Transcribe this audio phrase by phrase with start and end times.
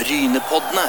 [0.00, 0.86] Brynepoddene.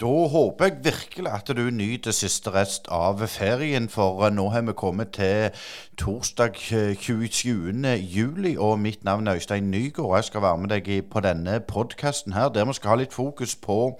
[0.00, 4.74] Da håper jeg virkelig at du nyter siste rest av ferien, for nå har vi
[4.74, 5.52] kommet til
[6.00, 7.86] torsdag eh, 27.
[8.16, 10.08] juli, og mitt navn er Øystein Nygaard.
[10.08, 13.14] og Jeg skal være med deg på denne podkasten her, der vi skal ha litt
[13.14, 13.98] fokus på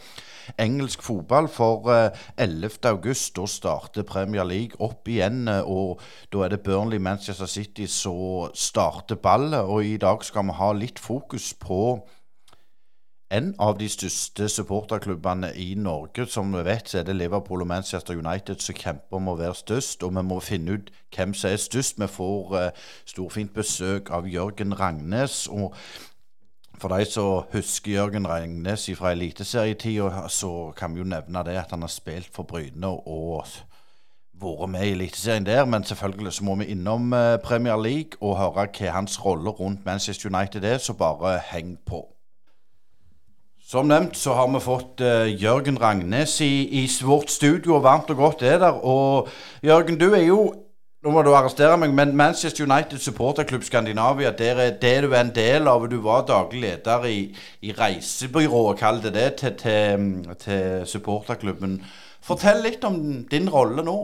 [0.58, 1.48] engelsk fotball.
[1.48, 2.70] For eh, 11.
[2.84, 6.00] august da starter Premier League opp igjen, eh, og
[6.32, 9.60] da er det Burnley Manchester City som starter ballet.
[9.60, 12.00] Og i dag skal vi ha litt fokus på
[13.30, 16.26] en av de største supporterklubbene i Norge.
[16.26, 19.54] Som vi vet, så er det Liverpool og Manchester United som kjemper om å være
[19.54, 20.02] størst.
[20.02, 22.00] Og vi må finne ut hvem som er størst.
[22.00, 25.46] Vi får uh, storfint besøk av Jørgen Rangnes.
[25.48, 25.74] og
[26.80, 31.70] for de som husker Jørgen Rangnes fra eliteserietida, så kan vi jo nevne det at
[31.70, 33.44] han har spilt for Bryne og
[34.40, 35.64] vært med i Eliteserien der.
[35.64, 39.84] Men selvfølgelig så må vi innom eh, Premier League og høre hva hans rolle rundt
[39.84, 42.06] Manchester United er, så bare heng på.
[43.70, 48.08] Som nevnt så har vi fått uh, Jørgen Rangnes i, i vårt studio, og varmt
[48.10, 48.80] og godt er der.
[48.82, 49.28] Og
[49.62, 50.40] Jørgen, du er jo
[51.00, 55.22] nå må du arrestere meg, men Manchester United supporterklubb Skandinavia, der er det du er
[55.22, 55.86] en del av.
[55.88, 57.20] Du var daglig leder i,
[57.62, 61.78] i reisebyrået, kall det det, til, til, til supporterklubben.
[62.26, 62.98] Fortell litt om
[63.30, 63.96] din rolle nå.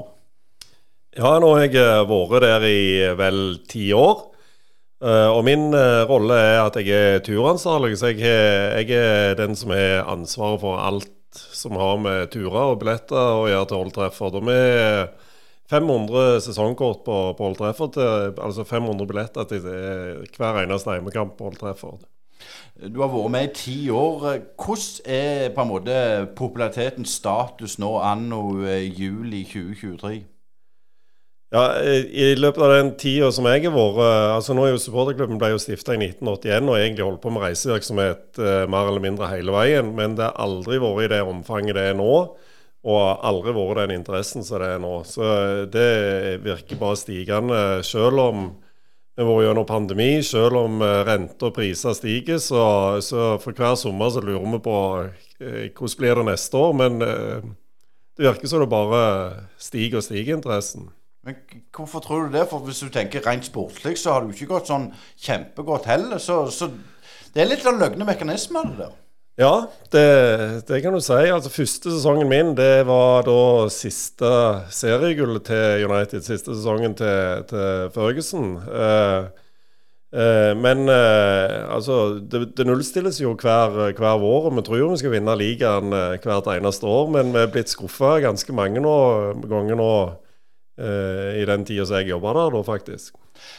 [1.19, 2.81] Ja, nå har jeg eh, vært der i
[3.19, 4.29] vel ti år.
[5.05, 9.57] Eh, Og min eh, rolle er at jeg er turansvarlig, så jeg, jeg er den
[9.57, 13.93] som har ansvaret for alt som har med turer og billetter å gjøre til Old
[13.93, 14.39] Trafford.
[14.41, 15.11] Og vi er
[15.69, 21.51] 500 sesongkort på, på Old Trafford, til, altså 500 billetter til hver eneste hjemmekamp på
[21.51, 22.07] Old Trafford.
[22.77, 24.25] Du har vært med i ti år.
[24.57, 26.01] Hvordan er på en måte
[26.37, 30.36] popularitetens status nå anno eh, juli 2023?
[31.55, 34.01] Ja, i løpet av den tida som jeg har vært
[34.35, 37.45] altså Nå er jo supporterklubben ble jo stifta i 1981 og egentlig holdt på med
[37.47, 41.79] reisevirksomhet eh, mer eller mindre hele veien, men det har aldri vært i det omfanget
[41.79, 42.11] det er nå.
[42.87, 44.93] Og aldri vært den interessen som det er nå.
[45.07, 45.89] Så eh, det
[46.43, 47.63] virker bare stigende.
[47.87, 48.45] Selv om
[49.17, 52.67] vi har vært gjennom pandemi, selv om renter rente og priser stiger, så,
[53.01, 54.77] så for hver sommer så lurer vi på
[55.41, 56.77] eh, hvordan blir det neste år.
[56.83, 57.51] Men eh,
[58.19, 59.03] det virker som det bare
[59.63, 60.91] stiger og stiger interessen.
[61.27, 61.41] Men
[61.75, 62.45] hvorfor tror du det?
[62.51, 66.21] For hvis du tenker rent sportslig, så har jo ikke gått sånn kjempegodt heller.
[66.23, 66.71] Så, så
[67.35, 68.93] det er litt av løgne mekanismer, det der.
[69.37, 70.05] Ja, det,
[70.69, 71.17] det kan du si.
[71.29, 74.29] Altså Første sesongen min det var da siste
[74.73, 76.23] seriegullet til United.
[76.25, 78.55] Siste sesongen til, til Førgesen.
[78.65, 79.27] Eh,
[80.15, 84.47] eh, men eh, altså, det, det nullstilles jo hver, hver vår.
[84.47, 87.53] og Vi tror jo vi skal vinne ligaen eh, hvert eneste år, men vi er
[87.53, 88.97] blitt skuffa ganske mange nå,
[89.51, 89.91] ganger nå
[90.77, 93.15] i den tida som jeg jobba der, da faktisk.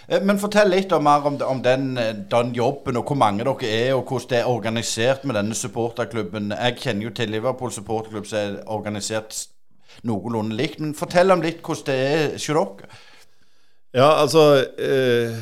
[0.08, 3.46] Eh, Men fortell litt om, mer om, om den, eh, den jobben, og hvor mange
[3.46, 6.52] dere er, og hvordan det er organisert med denne supporterklubben.
[6.56, 9.48] Jeg kjenner jo til Liverpool supporterklubb som er organisert
[10.08, 10.80] noenlunde likt.
[10.80, 13.04] Men fortell om litt hvordan det er hos dere.
[13.96, 14.44] Ja, altså
[14.78, 15.38] eh,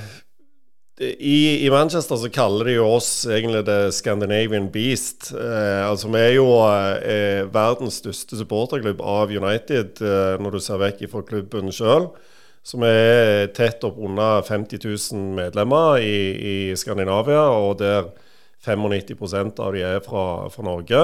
[0.97, 5.33] i, I Manchester så kaller de jo oss egentlig The Scandinavian Beast.
[5.35, 10.79] Eh, altså Vi er jo eh, verdens største supporterklubb av United, eh, når du ser
[10.79, 12.07] vekk fra klubben sjøl.
[12.65, 18.07] Som er tett opp under 50 000 medlemmer i, i Skandinavia, og der
[18.65, 21.03] 95% av de er fra, fra Norge.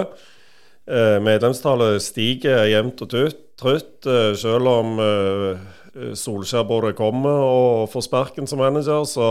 [0.88, 7.92] Eh, medlemstallet stiger jevnt og trutt, trutt eh, selv om eh, Solskjær både kommer og
[7.92, 9.28] får sparken som manager, så,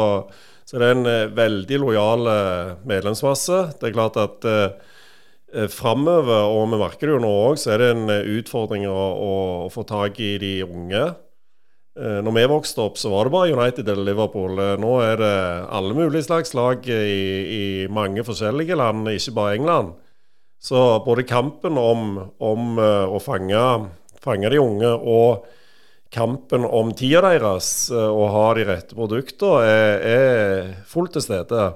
[0.70, 3.56] så det er en eh, veldig lojal eh, medlemsmasse.
[3.80, 4.92] Det er klart at eh,
[5.50, 8.94] eh, framover, og vi merker det jo nå òg, så er det en utfordring å,
[8.94, 9.32] å,
[9.64, 11.02] å få tak i de unge.
[11.98, 14.62] Eh, Når vi vokste opp, så var det bare United eller Liverpool.
[14.78, 15.34] Nå er det
[15.74, 17.02] alle mulige slags lag i,
[17.58, 19.96] i mange forskjellige land, ikke bare England.
[20.62, 23.58] Så både kampen om, om å fange,
[24.22, 25.48] fange de unge og
[26.10, 31.68] kampen om tida deres eh, og ha de rette produktene er, er fullt til stede.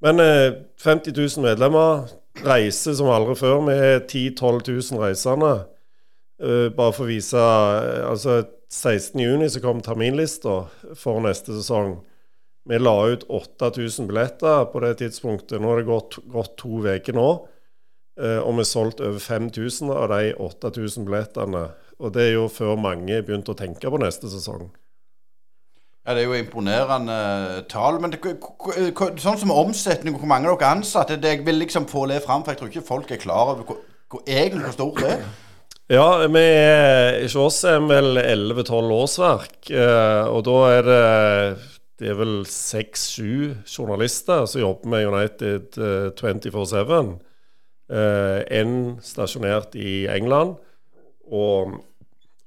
[0.00, 0.52] Men eh,
[0.84, 2.06] 50 000 medlemmer
[2.46, 3.58] reiser som aldri før.
[3.66, 5.52] Vi har 10 000-12 000 reisende.
[6.40, 8.38] Eh, bare for å vise eh, Altså
[8.70, 10.62] 16.6 så kom terminlista
[10.96, 11.98] for neste sesong.
[12.70, 15.58] Vi la ut 8000 billetter på det tidspunktet.
[15.60, 17.28] Nå har det gått, gått to uker nå.
[18.20, 21.66] eh, Og vi har solgt over 5000 av de 8000 billettene.
[22.00, 24.70] Og det er jo før mange begynte å tenke på neste sesong.
[26.06, 27.16] Ja, Det er jo imponerende
[27.58, 28.00] eh, tall.
[28.00, 28.20] Men det,
[29.20, 32.42] sånn som omsetning, hvor mange dere er ansatte det, Jeg vil liksom få det fram,
[32.42, 35.26] for jeg tror ikke folk er klar over hvor, hvor egentlig hvor stort det er.
[35.90, 39.70] Ja, vi er hos oss er vel 11-12 årsverk.
[39.70, 41.04] eh, Og da er det
[42.00, 45.76] det er vel seks-sju journalister som jobber med United
[46.16, 47.18] 24-7.
[48.56, 48.70] En
[49.04, 50.54] stasjonert i England,
[51.28, 51.74] og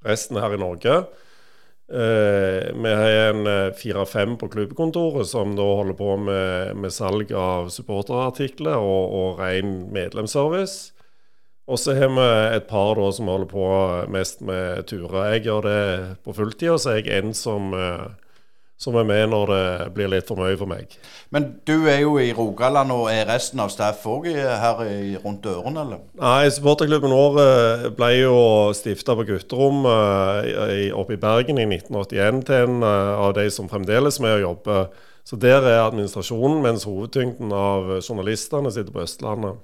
[0.04, 1.04] resten her i Norge.
[1.84, 8.80] vi har en fire-fem på klubbkontoret som da holder på med, med salg av supporterartikler
[8.80, 10.94] og, og ren medlemsservice.
[11.64, 12.24] Og så har vi
[12.56, 13.68] et par da som holder på
[14.12, 15.34] mest med turer.
[15.34, 15.84] Jeg gjør det
[16.24, 18.04] på fulltid, og så er jeg en som, eh,
[18.84, 19.64] som, er med når det
[19.96, 20.92] blir litt for mye for meg.
[21.34, 25.48] Men du er jo i Rogaland, og er resten av staff òg her i, rundt
[25.50, 26.04] ørene, eller?
[26.20, 28.36] Nei, supporterklubben vår eh, ble jo
[28.76, 30.44] stifta på gutterom uh,
[30.94, 34.46] oppe i Bergen i 1981 til en uh, av de som fremdeles er med og
[34.48, 34.88] jobber.
[35.24, 39.62] Så der er administrasjonen, mens hovedtyngden av journalistene sitter på Østlandet.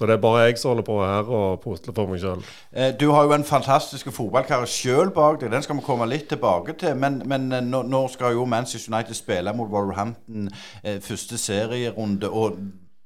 [0.00, 2.38] Så det er bare jeg som holder på her og pusler for meg sjøl.
[2.72, 5.50] Eh, du har jo en fantastisk fotballkarriere sjøl bak deg.
[5.52, 6.94] Den skal vi komme litt tilbake til.
[6.96, 10.48] Men, men eh, nå, skal jo Manchester United spille mot Wolverhampton
[10.80, 12.32] eh, første serierunde.
[12.32, 12.56] Og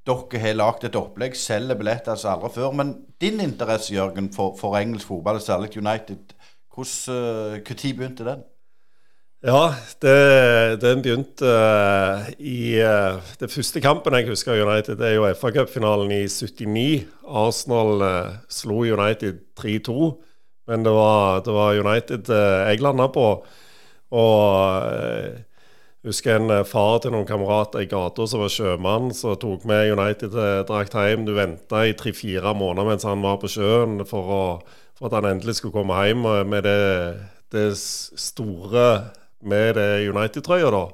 [0.07, 2.79] dere har lagd et opplegg, selger billetter som aldri før.
[2.79, 6.39] Men din interesse, Jørgen, for, for engelsk fotball, særlig United,
[6.79, 8.47] når begynte den?
[9.45, 15.19] Ja, det, den begynte uh, i uh, Det første kampen jeg husker United, det er
[15.19, 17.03] jo FA-cupfinalen i 79.
[17.29, 20.07] Arsenal uh, slo United 3-2,
[20.73, 23.27] men det var, det var United jeg landa på.
[24.17, 24.87] Og
[26.09, 30.97] husker en far til noen kamerater i gata som var sjømann, som tok med United-drakt
[30.97, 31.27] hjem.
[31.29, 35.29] Du venta i tre-fire måneder mens han var på sjøen for, å, for, at han
[35.35, 36.81] endelig skulle komme hjem med det,
[37.53, 38.87] det store
[39.49, 40.87] med det United-trøya, da.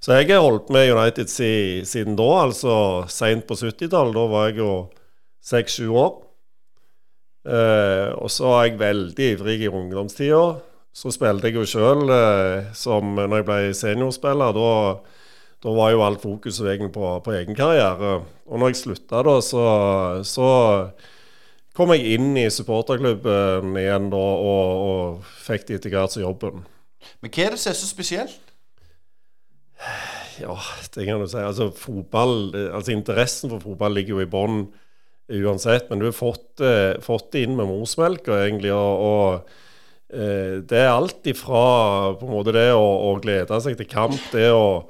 [0.00, 2.76] Så jeg har holdt med United siden da, altså
[3.10, 4.14] seint på 70-tallet.
[4.14, 4.70] Da var jeg jo
[5.42, 6.12] seks-sju år.
[7.46, 10.44] Eh, og så var jeg veldig ivrig i ungdomstida.
[10.96, 14.54] Så spilte jeg jo sjøl eh, som når jeg ble seniorspiller.
[14.56, 14.70] Da,
[15.64, 18.20] da var jo alt fokuset på, på, egen karriere.
[18.46, 19.66] Og når jeg slutta, da, så,
[20.26, 20.48] så
[21.76, 26.64] kom jeg inn i supporterklubben igjen da, og, og fikk det etter hvert som jobben.
[27.22, 28.52] Men hva er det som er så spesielt?
[30.40, 30.56] Ja,
[30.94, 31.40] det kan du si.
[31.40, 34.66] Altså, fotball, altså Interessen for fotball ligger jo i bånn
[35.32, 35.88] uansett.
[35.90, 38.72] Men du har fått, eh, fått, det inn med morsmelka, egentlig.
[38.72, 43.78] og, og eh, det er alt ifra på en måte det å, å glede seg
[43.78, 44.86] til kamp, det å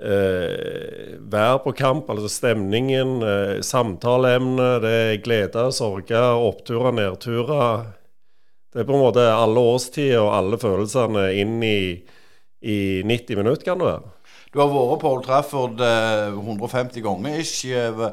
[0.00, 7.92] eh, være på kamp, altså stemningen, eh, samtaleemnet, det er glede, sorger, oppturer, nedturer.
[8.76, 11.96] Det er på en måte alle årstider og alle følelsene inn i,
[12.60, 12.74] i
[13.08, 14.10] 90 minutter, kan det være.
[14.52, 18.10] Du har vært på Old Trafford 150 eh, ganger Ikke.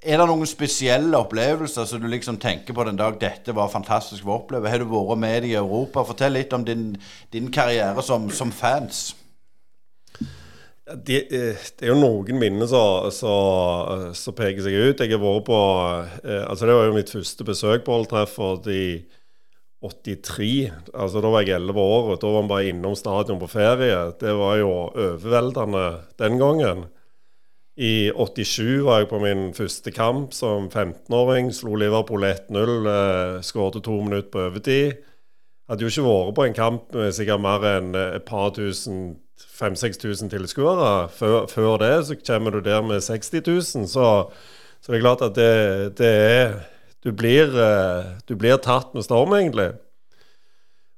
[0.00, 4.24] Er det noen spesielle opplevelser som du liksom tenker på den dag dette var fantastisk
[4.24, 4.72] å oppleve?
[4.72, 6.06] Har du vært med i Europa?
[6.08, 6.94] Fortell litt om din,
[7.28, 9.10] din karriere som, som fans.
[10.88, 15.04] Det, eh, det, er jo noen minner som peker seg ut.
[15.04, 15.62] Jeg har vært på
[16.24, 18.84] eh, altså Det var jo mitt første besøk på Old Trafford i
[19.82, 20.70] 83.
[20.94, 22.10] altså Da var jeg 11 år.
[22.12, 24.12] og Da var vi bare innom stadion på ferie.
[24.20, 26.84] Det var jo overveldende den gangen.
[27.80, 31.52] I 87 var jeg på min første kamp som 15-åring.
[31.54, 32.88] Slo Liverpool 1-0.
[32.92, 35.00] Eh, Skåret to minutter på overtid.
[35.70, 40.32] Hadde jo ikke vært på en kamp med sikkert mer enn et par tusen 5000-6000
[40.34, 41.08] tilskuere.
[41.14, 43.86] Før, før, det så kommer du der med 60 000.
[43.88, 44.06] Så,
[44.80, 46.52] så det er klart at det, det er
[47.04, 49.70] du blir, eh, du blir tatt med storm, egentlig.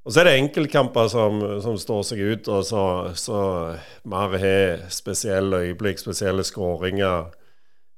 [0.02, 3.38] Og så er det enkeltkamper som, som står seg ut, og så, så
[4.10, 7.30] mer har spesielle øyeblikk, spesielle skåringer.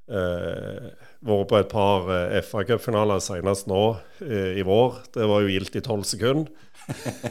[0.05, 0.91] Eh,
[1.25, 3.81] vært på et par eh, FA-cupfinaler senest nå
[4.21, 5.01] eh, i vår.
[5.15, 6.51] Det var jo gildt i tolv sekunder.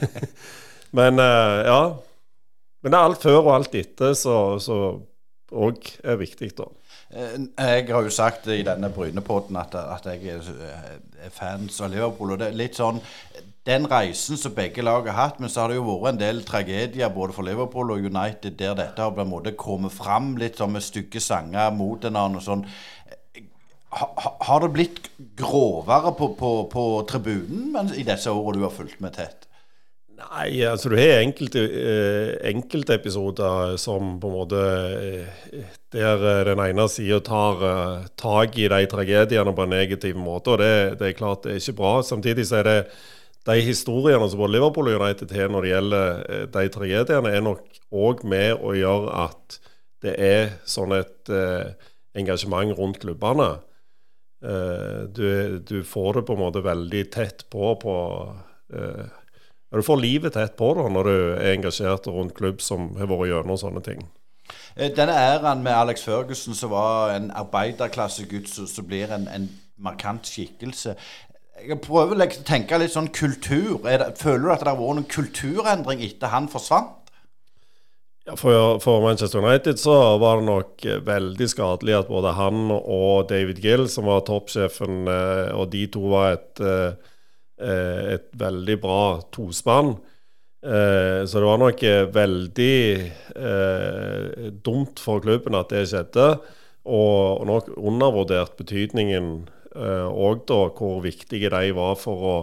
[0.98, 1.80] Men eh, ja.
[2.82, 5.04] Men det er alt før og alt etter som
[5.54, 6.66] òg er viktig, da.
[7.10, 12.32] Eh, jeg har jo sagt i denne Brynepodden at, at jeg er fans av Liverpool.
[12.32, 13.02] og det er litt sånn
[13.64, 16.42] den reisen som begge lag har hatt, men så har det jo vært en del
[16.44, 20.60] tragedier både for Liverpool og United der dette har på en måte kommet fram litt
[20.60, 22.66] sånn med stygge sanger mot hverandre sånn.
[23.94, 24.08] Ha,
[24.50, 25.00] har det blitt
[25.38, 29.43] grovere på, på, på tribunen i disse årene du har fulgt med tett?
[30.24, 36.62] Nei, altså du har enkelte, eh, episoder som på en måte eh, Der eh, den
[36.62, 40.54] ene sida tar tak i de tragediene på en negativ måte.
[40.54, 41.92] Og det, det, er klart det er ikke bra.
[42.02, 42.78] Samtidig så er det
[43.44, 47.82] de historiene som både Liverpool og United har når det gjelder de tragediene, er nok
[47.92, 49.58] òg med å gjøre at
[50.04, 51.32] det er sånn et
[52.16, 53.50] engasjement rundt klubbene.
[54.40, 55.26] Du,
[55.60, 57.94] du, får det på en måte veldig tett på på
[59.74, 63.08] ja, du får livet tett på da, når du er engasjert rundt klubb som har
[63.10, 64.04] vært gjennom sånne ting.
[64.76, 69.48] Eh, denne æraen med Alex Førgussen, som var en arbeiderklassegutt som blir en, en,
[69.82, 70.92] markant skikkelse.
[71.66, 73.80] Jeg prøver å tenke litt sånn kultur.
[73.82, 77.10] Det, føler du at det har vært noen kulturendring etter han forsvant?
[78.24, 83.26] Ja, for, for, Manchester United så var det nok veldig skadelig at både han og
[83.34, 87.10] David Gill, som var toppsjefen, eh, og de to var et, eh,
[87.60, 89.00] et veldig bra
[89.34, 89.94] tospann.
[90.64, 92.76] Eh, så det var nok eh, veldig
[93.36, 96.28] eh, dumt for klubben at det skjedde.
[96.84, 99.34] Og, nok undervurdert betydningen
[99.74, 102.36] òg, eh, da, hvor viktige de var for å,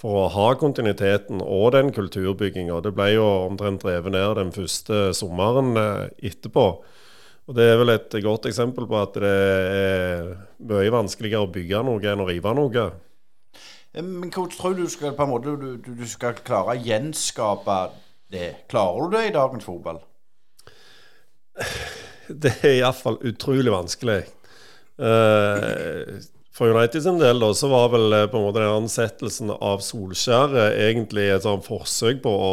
[0.00, 2.80] for å ha kontinuiteten og den kulturbygginga.
[2.84, 6.66] Det ble jo omtrent drevet ned den første sommeren eh, etterpå.
[7.50, 10.26] Og Det er vel et godt eksempel på at det er
[10.70, 12.90] mye vanskeligere å bygge noe enn å rive noe.
[13.92, 17.78] Men hvordan tror du skal, på en måte, du, du skal klare å gjenskape
[18.30, 18.52] det?
[18.70, 19.98] Klarer du det i dagens fotball?
[22.30, 24.20] Det er iallfall utrolig vanskelig.
[25.00, 26.20] Uh,
[26.54, 29.80] for United sin del da, så var vel eh, på en måte den ansettelsen av
[29.82, 32.52] Solskjær egentlig et sånn forsøk på å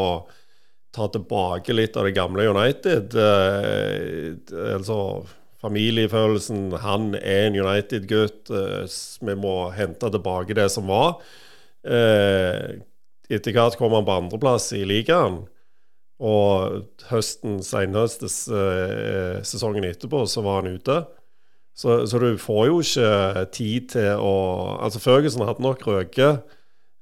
[0.96, 3.14] ta tilbake litt av det gamle United.
[4.74, 4.98] Altså
[5.68, 6.72] familiefølelsen.
[6.84, 8.50] Han er en United-gutt.
[8.50, 8.88] Eh,
[9.28, 11.20] vi må hente tilbake det som var.
[11.86, 12.80] Eh,
[13.30, 15.44] etter hvert kom han på andreplass i ligaen.
[16.18, 16.82] Og
[17.12, 21.04] høsten, senhøstes eh, sesongen etterpå, så var han ute.
[21.78, 24.32] Så, så, du får jo ikke tid til å
[24.82, 26.56] Altså, Føgesen hadde nok røket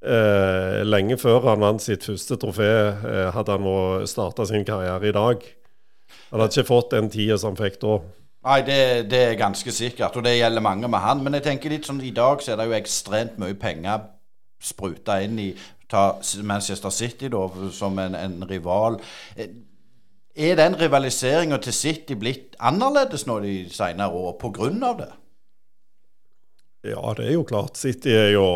[0.03, 5.15] eh, lenge før han vant sitt første trofé, eh, hadde han starta sin karriere i
[5.15, 5.47] dag.
[6.33, 8.01] Han hadde ikke fått den tida som han fikk da.
[8.45, 11.23] Nei, det, det, er ganske sikkert, og det gjelder mange med han.
[11.25, 14.11] Men jeg tenker litt sånn, i dag så er det jo ekstremt mye penger
[14.61, 15.47] spruta inn i
[15.89, 17.41] ta Manchester City da,
[17.73, 18.99] som en, en rival.
[20.35, 24.69] Er den rivaliseringa til City blitt annerledes nå de senere år pga.
[25.01, 25.11] det?
[26.91, 27.77] Ja, det er jo klart.
[27.77, 28.47] City er jo,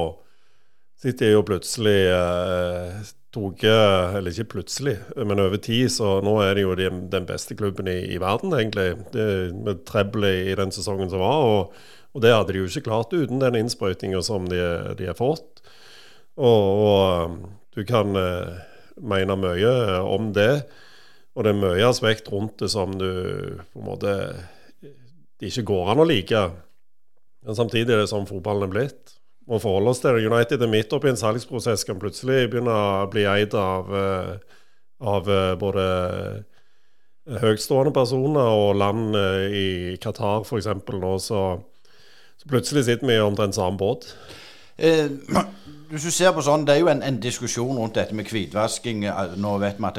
[1.02, 5.90] City er jo plutselig eh, tok Eller ikke plutselig, men over tid.
[5.94, 8.90] Så nå er det jo de, den beste klubben i, i verden, egentlig.
[9.14, 11.46] Det, med treble i den sesongen som var.
[11.46, 11.76] Og,
[12.14, 14.62] og, det hadde de jo ikke klart uten den innsprøytinga som de,
[14.98, 15.62] de, har fått.
[16.40, 17.40] Og, og um,
[17.76, 18.58] du kan uh,
[18.98, 20.54] mene mye om det.
[21.38, 23.10] Og det er mye aspekt rundt det som du
[23.70, 24.16] på en måte
[25.40, 26.42] det ikke går an å like.
[27.46, 29.19] Men samtidig er det sånn fotballen er blitt
[29.50, 30.30] må forholde oss til det.
[30.30, 34.60] United er midt oppi en salgsprosess, kan plutselig begynne å bli eid av, eh,
[35.10, 35.86] av eh, både
[37.42, 39.70] høytstående personer og land eh, i
[40.02, 40.70] Qatar f.eks.
[40.70, 41.44] nå, så,
[42.38, 44.12] så, plutselig sitter vi i omtrent samme båt.
[44.78, 45.10] Eh,
[45.90, 49.08] hvis du ser på sånn, Det er jo en, en diskusjon rundt dette med hvitvasking.
[49.42, 49.98] Nå vet vi at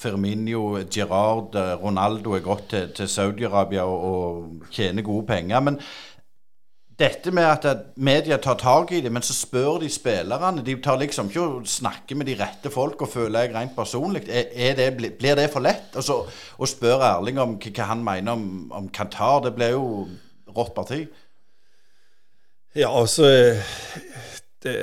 [0.00, 5.60] Firminio, Girard, Ronaldo er gått til, til Saudi-Arabia og, og tjener gode penger.
[5.64, 5.80] men
[7.00, 10.64] dette med at media tar tak i det, men så spør de spillerne.
[10.64, 14.26] De tar liksom ikke og snakker med de rette folk, og føler jeg rent personlig.
[14.28, 15.96] Er, er blir det for lett?
[15.96, 16.28] Og
[16.60, 19.88] å spørre Erling om hva han mener om, om Qatar, det blir jo
[20.52, 21.02] rått parti.
[22.76, 23.26] Ja, altså
[24.62, 24.76] det,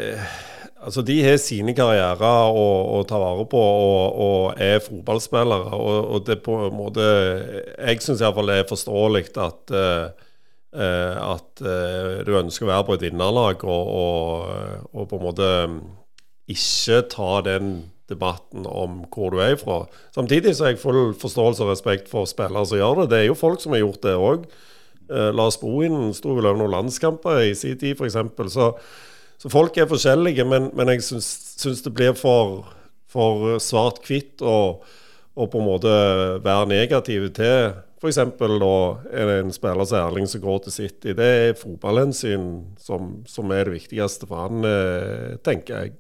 [0.78, 5.74] Altså, De har sine karrierer å, å, ta vare på og, og er fotballspillere.
[5.74, 10.27] Og, og, det på en måte Jeg syns iallfall det er forståelig at uh,
[10.76, 15.52] at eh, du ønsker å være på et vinnerlag og, og, og, på en måte
[15.72, 15.78] mm,
[16.52, 17.72] ikke ta den
[18.12, 19.82] debatten om hvor du er ifra.
[20.16, 23.10] Samtidig så har jeg full forståelse og respekt for spillere som gjør det.
[23.12, 24.46] Det er jo folk som har gjort det òg.
[25.08, 28.20] Eh, Lars Bohinen sto vel over noen landskamper i sin tid, f.eks.
[28.54, 28.72] Så,
[29.40, 32.68] så folk er forskjellige, men, men jeg syns det blir for,
[33.12, 34.60] for svart-hvitt å
[35.38, 35.92] på en måte
[36.42, 38.18] være negativ til F.eks.
[38.18, 41.16] er det en spiller som Erling som går til City.
[41.18, 45.96] Det er fotballhensyn som, som er det viktigste for han, eh, tenker jeg.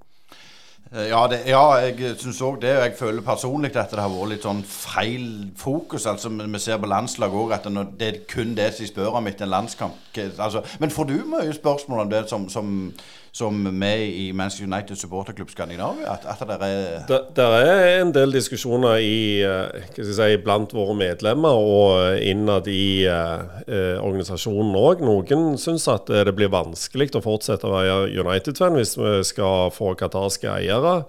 [0.93, 2.71] Eh, ja, det, ja, jeg syns òg det.
[2.77, 5.27] Jeg føler personlig at det har vært litt sånn feil
[5.57, 6.05] fokus.
[6.05, 9.47] altså Vi ser på landslaget òg at det er kun det de spør om etter
[9.47, 9.97] en landskamp.
[10.37, 12.93] Altså, men får du mye spørsmål om det som, som
[13.37, 16.15] som med i Manchester United supporterklubb Skandinavia?
[16.15, 20.95] At, at det er det, der er en del diskusjoner i, eh, si, blant våre
[20.97, 25.05] medlemmer og innad i eh, organisasjonen òg.
[25.05, 29.93] Noen syns at det blir vanskelig å fortsette å være United-fan hvis vi skal få
[29.99, 31.01] qatarske eiere.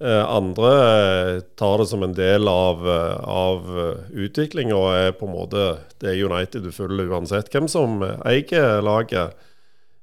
[0.00, 3.66] Andre tar det som en del av, av
[4.08, 5.66] utviklinga og er på en måte
[6.00, 9.36] det United du følger uansett hvem som eier laget.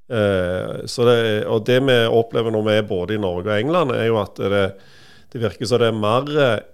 [0.07, 4.07] Eh, det, og det vi opplever når vi er både i Norge og England, er
[4.07, 4.65] jo at det,
[5.33, 6.29] det virker som det er mer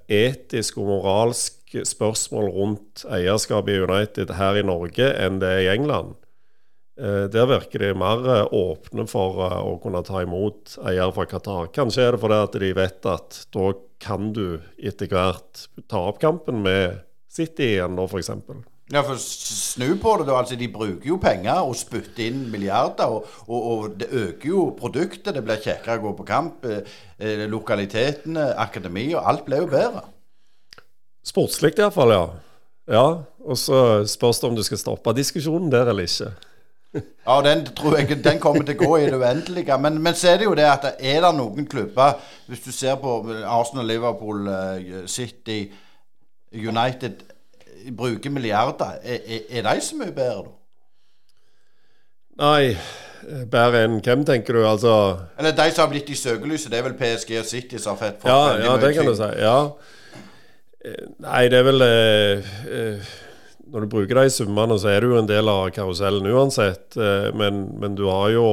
[0.07, 5.71] etisk og moralsk spørsmål rundt eierskapet i United her i Norge enn det er i
[5.73, 6.13] England.
[6.99, 11.71] Eh, der virker de mer åpne for å kunne ta imot eiere fra Qatar.
[11.73, 13.71] Kanskje er det fordi at de vet at da
[14.03, 17.01] kan du etter hvert ta opp kampen med
[17.33, 18.29] City igjen, da f.eks.
[18.91, 20.37] Ja, for snu på det, da.
[20.37, 23.07] altså De bruker jo penger og spytter inn milliarder.
[23.07, 25.31] Og, og, og det øker jo produktet.
[25.35, 26.65] Det blir kjekkere å gå på kamp.
[26.67, 30.03] Eh, eh lokalitetene, akademi og alt blir jo bedre.
[31.23, 32.25] Sportslig iallfall, ja.
[32.91, 33.05] Ja,
[33.43, 36.33] Og så spørs det om du skal stoppe diskusjonen der eller ikke.
[37.27, 39.77] ja, den tror jeg den kommer til å gå i det uendelige.
[39.79, 42.99] Men, men så er det jo det at er det noen klubber Hvis du ser
[42.99, 45.71] på Arsenal, Liverpool, eh, City,
[46.53, 47.23] United
[47.91, 50.53] bruker milliarder, er, er, de så mye bedre, da?
[52.43, 52.75] Nei,
[53.51, 54.63] bedre enn hvem, tenker du?
[54.65, 54.93] Altså
[55.37, 56.71] Eller de som har blitt i søkelyset.
[56.71, 59.29] Det er vel PSG og City som har fått Ja, ja det kan du si.
[59.41, 59.57] Ja.
[61.23, 63.11] Nei, det er vel eh, eh,
[63.71, 66.97] Når du bruker de summene, så er du jo en del av karusellen uansett.
[66.97, 68.47] Eh, men, men, du har jo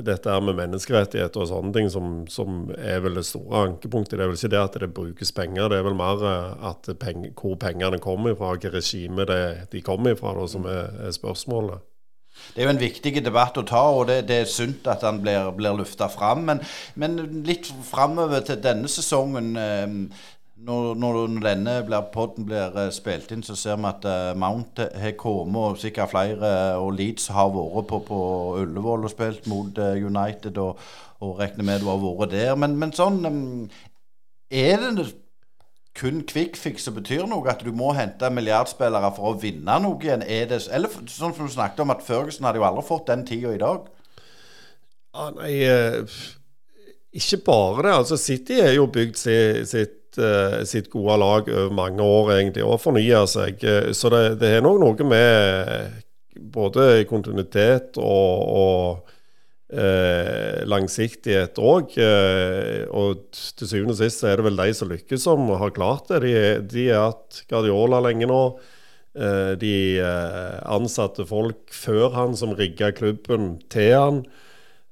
[0.00, 4.16] dette her med menneskerettigheter og sånne ting som, som, er vel det store ankepunktet.
[4.16, 6.92] Det er vel ikke det at det brukes penger, det er vel mer eh, at
[7.00, 9.40] peng, hvor pengene kommer fra, hvilket regime det,
[9.72, 11.88] de kommer fra, da, som er, er, spørsmålet.
[12.54, 15.20] Det er jo en viktig debatt å ta, og det, det er sunt at den
[15.24, 16.46] blir, blir lufta fram.
[16.48, 16.62] Men,
[16.96, 19.52] men, litt framover til denne sesongen.
[19.60, 20.30] Eh,
[20.66, 24.78] når, når, denne blir, podden blir uh, spilt inn, så ser vi at uh, Mount
[24.78, 28.20] har kommet, og sikkert flere, og Leeds har vært på, på
[28.60, 30.78] Ullevål og spilt mot United, og,
[31.22, 32.54] og, regner med du har vært der.
[32.58, 33.40] Men, men sånn um,
[34.52, 35.08] Er det
[35.98, 37.44] kun quickfix som betyr noe?
[37.50, 40.22] At du må hente milliardspillere for å vinne noe igjen?
[40.24, 43.26] Er det, eller sånn som du snakket om, at Førgesen hadde jo aldri fått den
[43.28, 43.90] tida i dag?
[45.12, 45.58] Ah, nei,
[47.12, 47.96] ikke bare det.
[47.98, 52.80] Altså City er jo bygd sitt uh, sitt gode lag over mange år, egentlig, og
[52.82, 53.62] fornya seg.
[53.64, 56.02] Eh, så det, det er nok noe med
[56.52, 59.12] både kontinuitet og, og
[59.72, 61.96] eh, langsiktighet òg.
[62.00, 66.12] Eh, og til syvende og sist er det vel de som lykkes, som har klart
[66.12, 66.22] det.
[66.26, 66.36] De,
[66.72, 68.42] de er hatt Guardiola lenge nå.
[69.12, 74.22] Eh, de eh, ansatte folk før han som rigga klubben til han.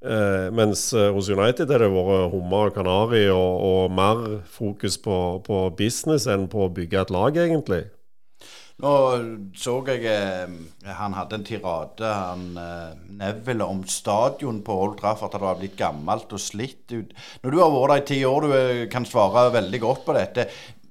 [0.00, 4.96] Eh, mens eh, hos United har det vært hummer og kanari og, og, mer fokus
[4.96, 7.82] på, på, business enn på å bygge et lag, egentlig.
[8.80, 8.92] Nå
[9.60, 10.54] så jeg eh,
[10.96, 15.34] han hadde en tirade, han eh, Neville, om stadion på Old Trafford.
[15.34, 17.12] At det var blitt gammelt og slitt ut.
[17.44, 20.48] Når du har vært der i ti år, du kan svare veldig godt på dette.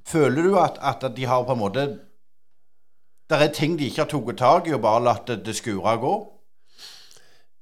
[0.10, 1.90] Føler du at, at de har på en måte
[3.30, 6.06] Det er ting de ikke har tatt tak i, og bare latt det, skure og
[6.06, 6.14] gå?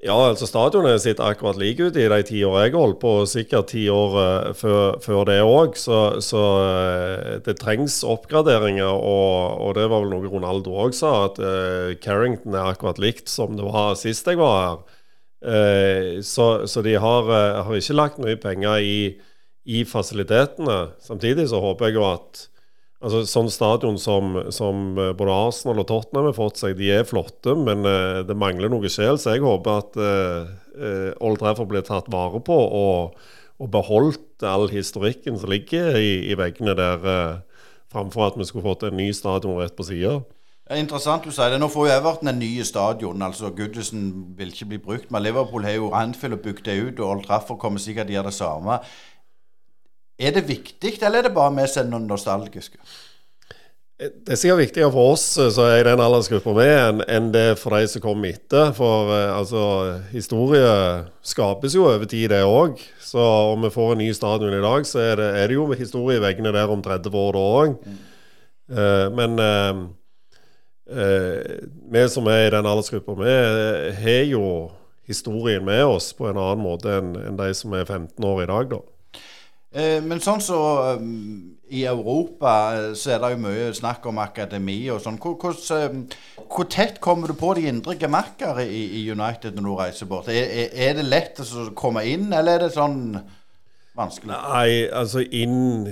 [0.05, 3.29] Ja, altså stadionet sitter akkurat like ut i de ti årene jeg holdt på, og
[3.31, 5.73] sikkert ti år uh, før, før, det òg.
[5.81, 11.15] Så, så uh, det trengs oppgraderinger, og, og, det var vel noe Ronaldo òg sa,
[11.31, 14.86] at uh, Carrington er akkurat likt som det var sist jeg var her.
[16.25, 18.95] Så, så, de har, har, ikke lagt mye penger i,
[19.69, 20.77] i fasilitetene.
[21.05, 22.41] Samtidig så håper jeg jo at
[23.08, 27.06] Altså, sånn stadion som, som, eh, både Arsenal og Tottenham har fått seg, de er
[27.08, 29.15] flotte, men uh, det mangler noe sjel.
[29.15, 33.15] Så jeg håper at uh, Old Trafford blir tatt vare på og,
[33.63, 37.08] og beholdt all historikken som ligger i, i veggene der,
[37.88, 40.20] framfor at vi skulle fått en ny stadion rett på sida.
[40.76, 41.62] Interessant du sier det.
[41.63, 43.22] Nå får jo Everton en ny stadion.
[43.24, 45.12] altså Goodison vil ikke bli brukt.
[45.15, 48.17] Men Liverpool har jo Anfield og bygd det ut, og Old Trafford kommer sikkert til
[48.17, 48.82] å gjøre det samme.
[50.17, 52.80] Er det viktig, eller er det bare vi som er nostalgiske?
[53.97, 57.32] Det er sikkert viktigere for oss eh, som er i den aldersgruppa vi er, enn
[57.34, 58.69] det for de som kommer etter.
[58.77, 59.62] For eh, altså,
[60.12, 60.67] historie
[61.25, 62.77] skapes jo over tid, det òg.
[63.01, 63.21] Så
[63.56, 66.19] om vi får en ny stadion i dag, så er det, er det jo historie
[66.19, 67.80] i veggene der om 30 år da òg.
[67.88, 68.03] Mm.
[68.67, 69.77] Uh, men uh,
[70.91, 71.53] uh,
[71.93, 73.36] vi som er i den aldersgruppa, vi
[74.01, 74.43] har jo
[75.08, 78.49] historien med oss på en annen måte enn, enn de som er 15 år i
[78.51, 78.82] dag, da.
[79.78, 80.60] Eh, men sånn så
[80.98, 85.20] um, i Europa eh, så er det jo mye snakk om akademi og sånn.
[85.22, 85.58] Hvor, hvor,
[86.48, 90.32] hvor, tett kommer du på de indre gemakker i, i, United når du reiser bort?
[90.34, 93.02] Er, er, det lett å komme inn, eller er det sånn
[93.98, 94.34] vanskelig?
[94.34, 95.92] Nei, altså inn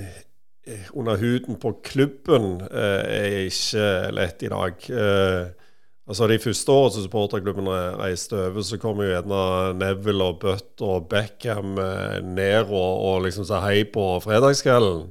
[0.97, 4.89] under huden på klubben eh, er ikke lett i dag.
[6.05, 9.39] Altså De første årene som supporterklubben reiste over, så kom jo gjerne
[9.79, 15.07] Neville og Butt og Beckham eh, ned og, og liksom sa hei på fredagskvelden.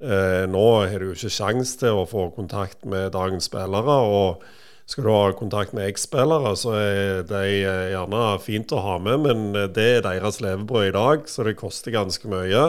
[0.00, 3.98] Eh, nå har du jo ikke sjans til å få kontakt med dagens spillere.
[4.08, 4.42] og
[4.88, 9.28] skal du ha kontakt med eks-spillere, så er de eh, gjerne fint å ha med,
[9.28, 12.64] men det er deres levebrød i dag, så det koster ganske mye.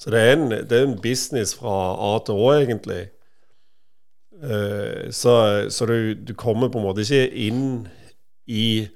[0.00, 3.08] Så det er, en, det er en business fra A til Å, egentlig.
[4.42, 7.88] Eh, så, så du, du, kommer på en måte ikke inn
[8.48, 8.86] i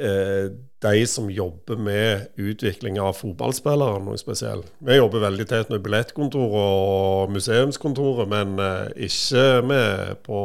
[0.00, 4.70] uh, de som jobber med utvikling av fotballspillere, noe spesielt.
[4.80, 10.40] Vi jobber veldig tett med billettkontoret og museumskontoret, men uh, ikke med på,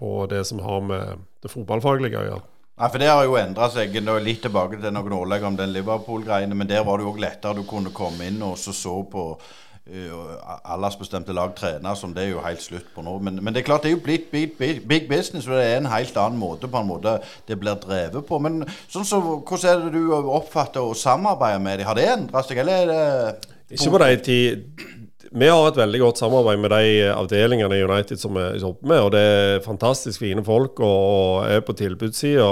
[0.00, 2.46] på, det som har med det fotballfaglige å gjøre.
[2.80, 6.56] Nei, for Det har jo endra seg litt tilbake til noen årlegg om den Liverpool-greiene.
[6.56, 7.58] Men der var det jo òg lettere.
[7.60, 9.50] Du kunne komme inn og så, så på uh,
[9.90, 13.16] aldersbestemte lag trener, som det er jo helt slutt på nå.
[13.18, 15.64] Men, men, det er klart det er jo blitt big, big, big, business, og det
[15.66, 17.16] er en helt annen måte på en måte
[17.48, 18.38] det blir drevet på.
[18.42, 21.90] Men sånn så, hvordan er det du oppfatter å samarbeide med dem?
[21.90, 24.88] Har det endret seg, eller er det Ikke på de tid
[25.30, 28.98] vi har et veldig godt samarbeid med de avdelingene i United som vi jobber med.
[28.98, 32.48] og Det er fantastisk fine folk og, og er på tilbudssida.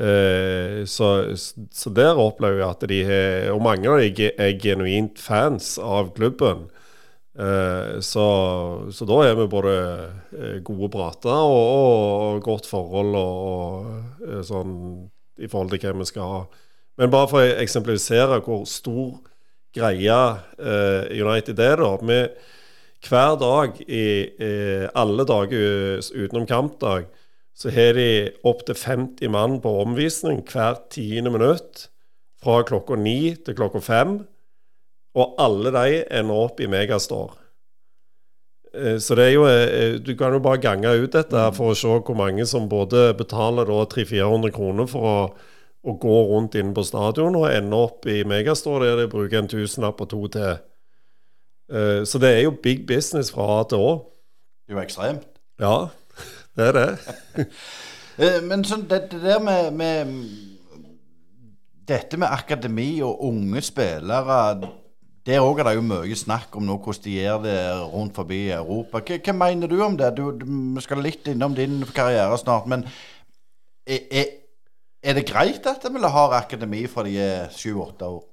[0.00, 1.36] Eh, så,
[1.72, 6.14] så, der opplever jeg at de har Og mange av dem er genuint fans av
[6.16, 6.70] klubben.
[7.36, 8.26] Eh, så,
[8.88, 9.74] så, da er vi både
[10.32, 13.90] eh, gode prater og, og, godt forhold og,
[14.24, 14.72] og, sånn
[15.40, 16.40] i forhold til hva vi skal ha.
[17.00, 19.20] Men bare for å eksemplifisere hvor stor
[19.72, 20.18] greia
[20.58, 21.92] uh, United er, da.
[22.04, 22.18] Vi,
[23.06, 24.02] hver dag, i,
[24.98, 27.06] alle dager utenom kampdag,
[27.56, 31.88] så har de opptil 50 mann på omvisning hvert tiende minutt.
[32.40, 34.16] Fra klokka ni til klokka fem.
[35.18, 37.36] Og alle de ender opp i Megastore.
[38.72, 39.46] Eh, så det er jo
[39.98, 43.66] Du kan jo bare gange ut dette for å se hvor mange som både betaler
[43.66, 45.22] 300-400 kroner for å
[45.80, 49.48] å gå rundt inne på stadion og ende opp i Megastore der de bruker en
[49.48, 50.60] tusenlapp og to til.
[51.70, 53.92] Uh, så det er jo big business fra A til Å.
[54.66, 55.26] Det er jo ekstremt.
[55.60, 55.74] Ja,
[56.56, 56.90] det er det.
[58.20, 60.08] Eh, men sånn, det, det, der med, med,
[61.88, 64.58] Dette med akademi og unge spillere
[65.24, 67.54] Der òg er det jo mye snakk om nå hvordan de gjør det
[67.94, 69.00] rundt forbi Europa.
[69.06, 70.10] Hva, hva mener du om det?
[70.18, 72.68] Du, vi skal litt innom din karriere snart.
[72.68, 72.84] men
[73.86, 74.28] er, er
[75.00, 78.24] er det greit at vi har akademi fra de er sju-åtte år?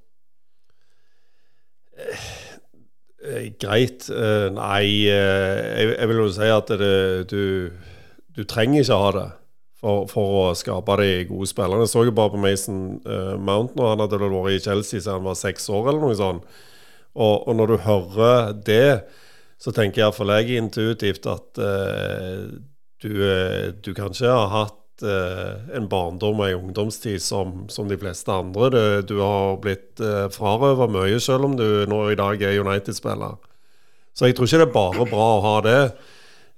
[3.24, 4.08] Eh, greit?
[4.12, 7.40] Eh, nei, eh, jeg, jeg, vil jo si at det, du,
[8.38, 9.26] du, trenger ikke ha det
[9.82, 11.84] for, for, å skape de gode spillerne.
[11.86, 15.18] Jeg så jo bare på Mason uh, Mount når han hadde vært i Chelsea siden
[15.18, 16.58] han var seks år, eller noe sånt.
[17.18, 18.90] Og, og når du hører det,
[19.58, 22.46] så tenker jeg iallfall jeg intuitivt at uh,
[23.02, 23.12] du,
[23.82, 28.70] du kanskje har hatt uh, en barndom og en ungdomstid som, som de fleste andre.
[28.70, 33.38] Du, du har blitt uh, frarøvet mye, selv om du nå i dag er United-spiller.
[34.14, 35.82] Så jeg tror ikke det er bare bra å ha det.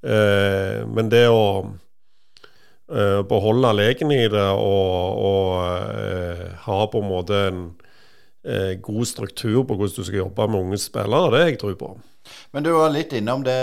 [0.01, 7.45] Uh, men det å uh, beholde leken i det og, og ha på en måte
[7.51, 7.65] en
[8.81, 11.91] god struktur på hvordan du skal jobbe med unge spillere, det har jeg tro på.
[12.53, 13.59] Men du var litt innom det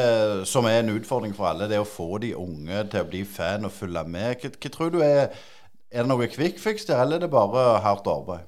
[0.50, 3.68] som er en utfordring for alle, det å få de unge til å bli fan
[3.68, 4.38] og følge med.
[4.42, 5.32] Hva, hva tror du er
[5.88, 8.44] Er det noe quick fix der, eller er det bare hardt arbeid?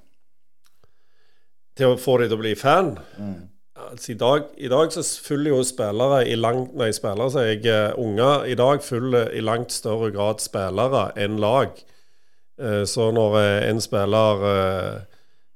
[1.80, 2.97] Til å få de til å bli fan?
[3.15, 3.45] Mm.
[3.89, 7.63] Altså, i, dag, I dag så følger jo spillere i langt Nei, spillere, sier jeg.
[7.67, 11.79] Uh, unger i dag følger i langt større grad spillere enn lag.
[12.59, 14.45] Uh, så når uh, en spiller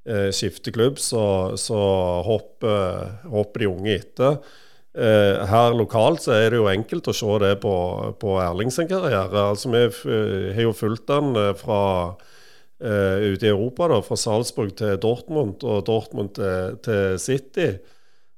[0.05, 1.79] eh, skifter klubb, så, så
[2.27, 4.37] hopper, hopper, de unge etter.
[4.93, 7.73] Eh, her lokalt så er det jo enkelt å se det på,
[8.21, 9.47] på Erling sin karriere.
[9.49, 9.87] Altså, vi
[10.53, 11.81] har jo fulgt han eh, fra
[12.83, 17.67] ute i Europa, da, fra Salzburg til Dortmund og Dortmund til, til City.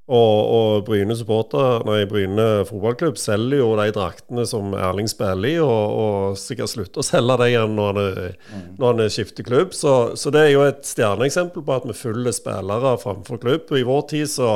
[0.05, 5.55] Og, og Bryne supporter, nei, Bryne fotballklubb selger jo de draktene som Erling spiller i,
[5.63, 8.67] og, og sikkert slutter å selge dem igjen når han, mm.
[8.77, 9.73] når han skifter klubb.
[9.73, 13.73] Så, så, det er jo et stjerneeksempel på at vi følger spillere framfor klubb.
[13.73, 14.51] I vår tid så,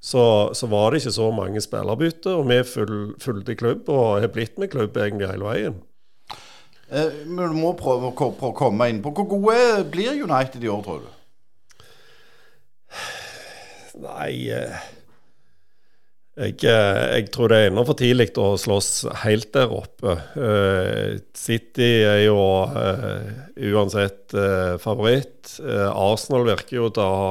[0.00, 0.24] så,
[0.56, 2.64] så var det ikke så mange spillerbytter, og vi
[3.20, 5.80] fulgte klubb og har blitt med klubb egentlig hele veien.
[6.88, 11.04] Eh, vi må prøve å komme inn på Hvor gode blir United i år, tror
[11.04, 11.16] du?
[14.00, 14.88] Nei eh,
[16.40, 18.90] jeg, eh, jeg, tror det er ennå for tidlig å slåss
[19.26, 20.14] helt der oppe.
[20.38, 22.38] Uh, City er jo
[23.74, 24.32] uansett
[24.80, 25.58] favoritt.
[25.90, 27.26] Arsenal virker jo til å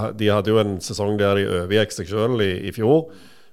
[0.00, 3.12] ha De hadde jo en sesong der de overgikk seg sjøl i, i, fjor,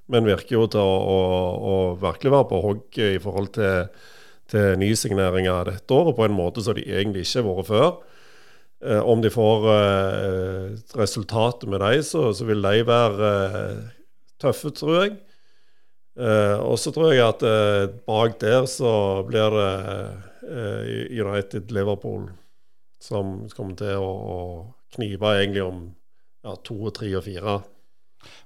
[0.10, 1.20] men virker jo til å, å,
[1.60, 4.08] å virkelig være på hogget i forhold til,
[4.50, 7.92] til nysigneringer dette året, på en måte som de egentlig ikke har vært før.
[8.86, 13.82] Eh, om de får eh, resultatet med dem, så, så, vil de være eh,
[14.40, 15.18] tøffe, tror jeg.
[16.20, 17.44] og så tror jeg at
[18.08, 22.26] bak der så blir det United-Liverpool
[23.00, 24.40] som kommer til å, å,
[24.96, 25.80] knive egentlig om
[26.44, 27.56] ja, to, tre og fire.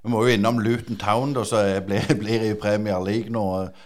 [0.04, 3.44] Vi må jo innom Luton Town, da, som blir, blir, i Premier League nå.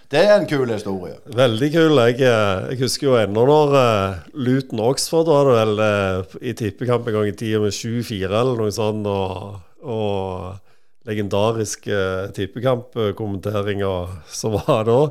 [0.10, 1.19] Det er en kul historie.
[1.38, 2.00] Veldig kul.
[2.08, 6.56] Jeg, eh, jeg husker jo ennå når uh, Luton Oxford var det vel uh, i
[6.58, 9.06] tippekamp en gang i tida med 7-4 eller noe sånt.
[9.06, 13.93] Og, og legendarisk uh, tippekampkommenteringa
[14.39, 15.04] som var da.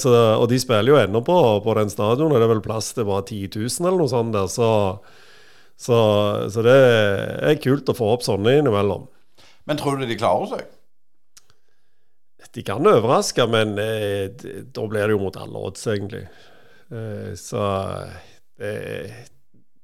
[0.00, 2.38] Så, og de spiller jo ennå på, på den stadionet.
[2.40, 4.48] Det er vel plass til bare 10 000 eller noe sånt der.
[4.48, 4.68] Så,
[5.76, 5.98] så,
[6.48, 6.76] så det
[7.44, 9.04] er kult å få opp sånne innimellom.
[9.68, 10.68] Men tror du de klarer seg?
[12.54, 14.30] De kan overraske, men eh,
[14.72, 16.22] da blir det jo mot alle odds, egentlig.
[16.88, 17.64] Eh, så
[18.56, 18.70] det,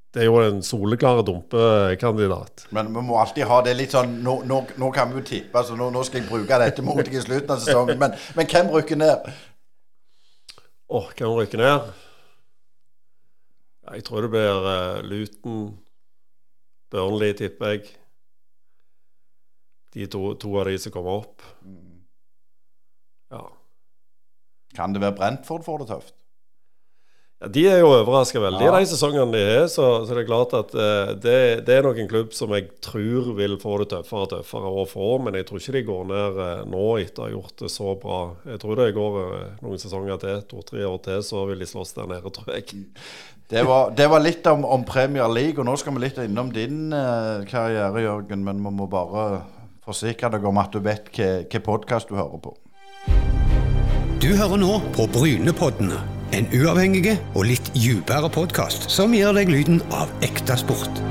[0.09, 2.65] det, er jo en soleklare dumpekandidat.
[2.73, 5.61] Men vi må alltid ha det litt sånn Nå, nå, nå kan vi jo tippe,
[5.67, 8.01] så nå, nå, skal jeg bruke dette mot deg i slutten av sesongen.
[8.01, 9.29] Men, men hvem rykker ned?
[10.89, 11.93] Åh, oh, hvem rykker ned?
[13.91, 15.75] Jeg tror det blir uh, Luton.
[16.89, 17.85] Burnley, tipper jeg
[19.95, 21.45] de to, to, av de som kommer opp.
[23.31, 23.47] Ja.
[24.75, 26.15] Kan det være Brentford får det tøft?
[27.41, 28.73] Ja, De er jo overraska veldig ja.
[28.79, 31.99] de sesongene de er, så, så det er klart at eh, det, det, er nok
[31.99, 35.49] en klubb som jeg tror vil få det tøffere og tøffere å få, men jeg
[35.49, 38.19] tror ikke de går ned eh, nå etter å ha gjort det så bra.
[38.53, 41.95] Jeg tror det går eh, noen sesonger til, to-tre år til, så vil de slåss
[41.99, 42.71] der nede, tror jeg.
[43.45, 46.47] Det var, det var litt om, om, Premier League, og nå skal vi litt innom
[46.49, 46.89] din
[47.45, 49.43] karriere, Jørgen, men vi må bare
[49.85, 52.55] forsikre deg om at du vet hvilken podkast du hører på.
[54.21, 55.99] Du hører nå på Brynepoddene.
[56.33, 61.01] En uavhengig og litt dypere podkast som gir deg lyden av ekte sport.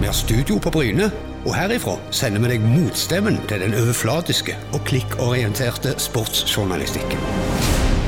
[0.00, 1.08] Vi har studio på Bryne,
[1.46, 7.22] og herifra sender vi deg motstemmen til den overflatiske og klikkorienterte sportsjournalistikken.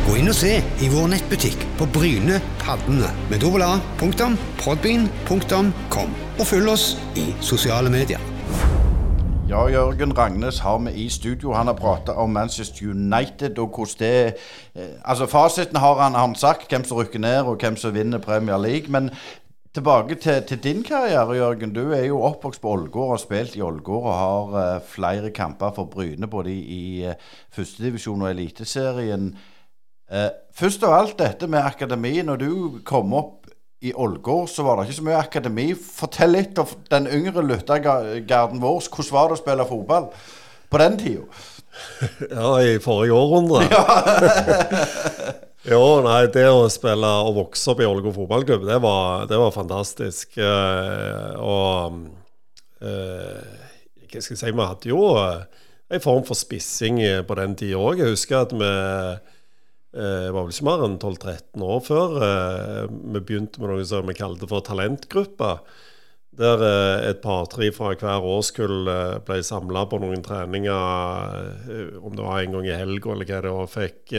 [0.09, 4.35] Gå inn og se i vår nettbutikk på Bryne Paddene med dobbel a, punktum,
[6.41, 8.30] og følg oss i sosiale medier.
[9.51, 11.53] Ja, Jørgen Ragnes har vi i studio.
[11.53, 14.35] Han har prata om Manchester United og hvordan det
[14.75, 18.19] eh, Altså, fasiten har han, han, sagt, hvem som rykker ned og hvem som vinner
[18.19, 18.87] Premier League.
[18.89, 19.11] Men
[19.75, 21.75] tilbake til, til din karriere, Jørgen.
[21.75, 25.31] Du er jo oppvokst på Ålgård og har spilt i Ålgård og har uh, flere
[25.31, 27.15] kamper for Bryne både i, i uh,
[27.51, 29.35] førstedivisjon og Eliteserien.
[30.15, 32.23] Uh, først av alt dette med akademi.
[32.23, 33.40] Når du kom opp
[33.81, 35.67] i Ålgård så var det ikke så mye akademi.
[35.75, 38.83] Fortell litt om den yngre lyttergarden vår.
[38.93, 40.11] Hvordan var det å spille fotball
[40.71, 41.25] på den tida?
[42.35, 43.63] Ja, i forrige århundre.
[43.71, 43.85] Ja.
[45.73, 49.55] jo, nei, det å spille og vokse opp i Ålgård fotballklubb, det var, det var
[49.55, 50.37] fantastisk.
[50.37, 51.97] Uh, og
[52.85, 53.41] uh,
[54.11, 55.47] hva skal jeg si, vi hadde jo uh,
[55.89, 58.03] en form for spissing på den tida òg.
[58.03, 58.75] Jeg husker at vi
[59.91, 63.87] det eh, var vel ikke mer enn 12-13 år før eh, vi begynte med noe
[63.89, 65.57] som vi kalte for talentgruppa.
[66.39, 68.87] Der eh, et par-tre fra hver årskull
[69.27, 73.57] ble samla på noen treninger, om det var en gang i helga eller hva det
[73.57, 74.15] var, fikk,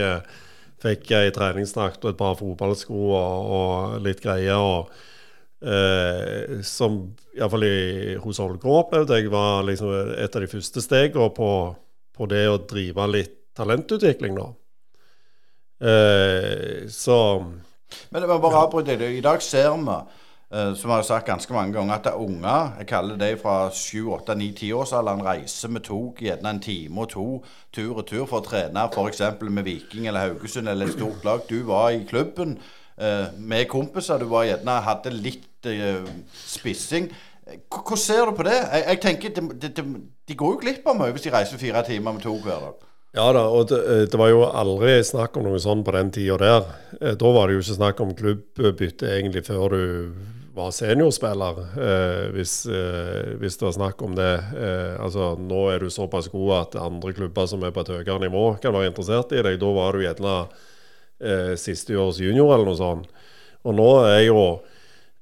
[0.84, 4.60] fikk ei treningsdrakt og et par fotballsko og, og litt greier.
[4.60, 4.92] og
[5.64, 7.70] eh, Som iallfall
[8.26, 11.52] hos Ålgård opplevde jeg var liksom et av de første stegene på,
[12.12, 14.36] på det å drive litt talentutvikling.
[14.36, 14.52] da.
[15.82, 17.44] Eh, så
[18.10, 19.06] Men det var bare avbryte.
[19.10, 19.94] I dag ser vi,
[20.54, 23.40] uh, som jeg har sagt ganske mange ganger, at det er unger, jeg kaller det
[23.40, 28.06] fra 7, 8, 9, 10-årsalderen, reiser med tog gjerne en time og to tur og
[28.06, 29.22] tur for å trene f.eks.
[29.40, 31.40] med Viking eller Haugesund eller et stort lag.
[31.48, 32.58] Du var i klubben
[33.00, 34.18] uh, med kompiser.
[34.18, 35.48] Du var gjerne hadde litt
[36.46, 37.10] spissing.
[37.70, 38.58] Hvordan ser du på det?
[38.72, 39.84] Jeg, jeg tenker de, de,
[40.28, 42.91] de går jo glipp av mye hvis de reiser fire timer med tog hver dag.
[43.12, 46.12] Ja da, og det, eh, det, var jo aldri snakk om noe sånn på den
[46.14, 46.68] tida der.
[46.96, 49.82] Eh, da var det jo ikke snakk om klubbbytte egentlig før du
[50.56, 54.32] var seniorspiller, eh, hvis, eh, hvis, det var snakk om det.
[54.56, 58.20] Eh, altså, Nå er du såpass god at andre klubber som er på et høyere
[58.24, 59.60] nivå, kan være interessert i deg.
[59.60, 60.36] Da var du gjerne
[61.20, 63.08] eh, sisteårs junior eller noe sånt.
[63.64, 64.62] Og nå er jo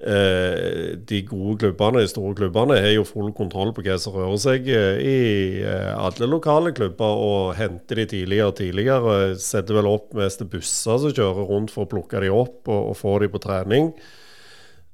[0.00, 4.70] de gode klubbene, de store klubbene, har jo full kontroll på hva som rører seg
[4.72, 5.18] eh, i
[5.60, 9.18] eh, alle lokale klubber, og henter de tidligere og tidligere.
[9.40, 12.96] Setter vel opp mest busser som kjører rundt for å plukke de opp og, og
[12.96, 13.92] få de på trening.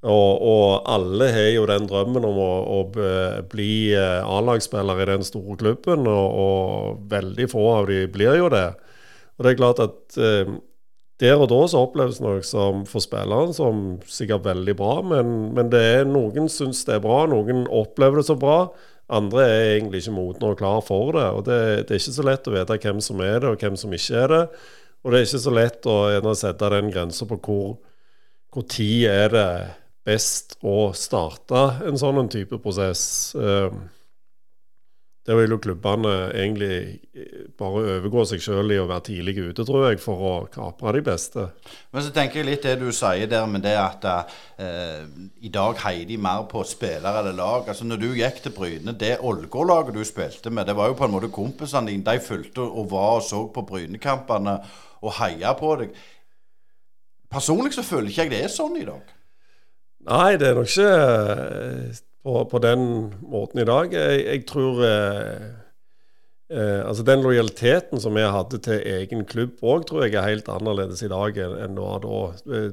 [0.07, 2.81] Og, og, alle har jo den drømmen om å, å
[3.51, 8.69] bli A-lagsspiller i den store klubben, og, og, veldig få av de blir jo det.
[9.37, 10.19] Og det er klart at
[11.23, 15.33] der og da så oppleves det nok som for spilleren som sikkert veldig bra, men,
[15.57, 18.59] men er noen syns det er bra, noen opplever det så bra.
[19.17, 21.25] Andre er egentlig ikke modne og klar for det.
[21.31, 23.79] og det, det, er ikke så lett å vite hvem som er det, og hvem
[23.81, 24.45] som ikke er det.
[25.05, 27.77] Og det er ikke så lett å sette den grensa på hvor,
[28.53, 29.51] hvor tid er det
[30.07, 33.07] best å starte en sånn type prosess.
[33.39, 33.71] Uh,
[35.27, 36.75] det vil jo klubbene egentlig
[37.19, 40.93] eh, bare overgå seg sjøl i å være tidlig ute, tror jeg, for å kapre
[40.95, 41.49] de beste.
[41.91, 45.03] Men så tenker jeg litt det du sier der med det at eh,
[45.43, 47.67] i dag heier de mer på spillere eller lag.
[47.67, 51.09] Altså Når du gikk til Bryne, det Ålgård-laget du spilte med, det var jo på
[51.09, 52.07] en måte kompisene dine.
[52.07, 54.61] De fulgte og var og så på Brynekampene
[55.03, 56.01] og heia på deg.
[57.35, 59.15] Personlig så føler ikke jeg det er sånn i dag.
[60.07, 62.83] Nei, det er nok ikke eh, på, på den
[63.23, 63.95] måten i dag.
[63.95, 65.47] Jeg, jeg tror eh,
[66.51, 70.51] eh, Altså Den lojaliteten som vi hadde til egen klubb òg, tror jeg er helt
[70.51, 72.19] annerledes i dag enn, enn det var da.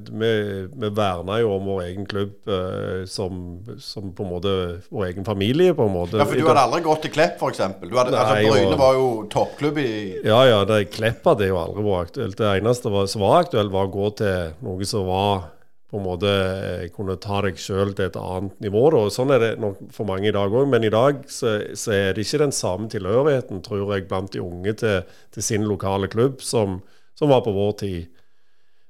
[0.10, 0.34] Vi,
[0.74, 4.58] vi verna jo om vår egen klubb eh, som, som, på en måte
[4.90, 6.18] vår egen familie, på en måte.
[6.18, 7.62] Ja, For du hadde aldri gått til Klepp, f.eks.?
[7.62, 9.90] Altså, Bryne var jo toppklubb i
[10.26, 10.64] Ja, ja.
[10.70, 12.40] Det, Klepp hadde jo aldri vært aktuelt.
[12.42, 15.52] Det eneste var, som var aktuelt, var å gå til noe som var
[15.94, 18.88] på en måte eh, kunne ta deg sjøl til et annet nivå.
[18.98, 21.94] Og Sånn er det nok for mange i dag òg, men i dag så, så,
[21.94, 26.10] er det ikke den samme tilhørigheten, tror jeg, blant de unge til, til sin lokale
[26.10, 26.80] klubb som,
[27.14, 28.10] som, var på vår tid.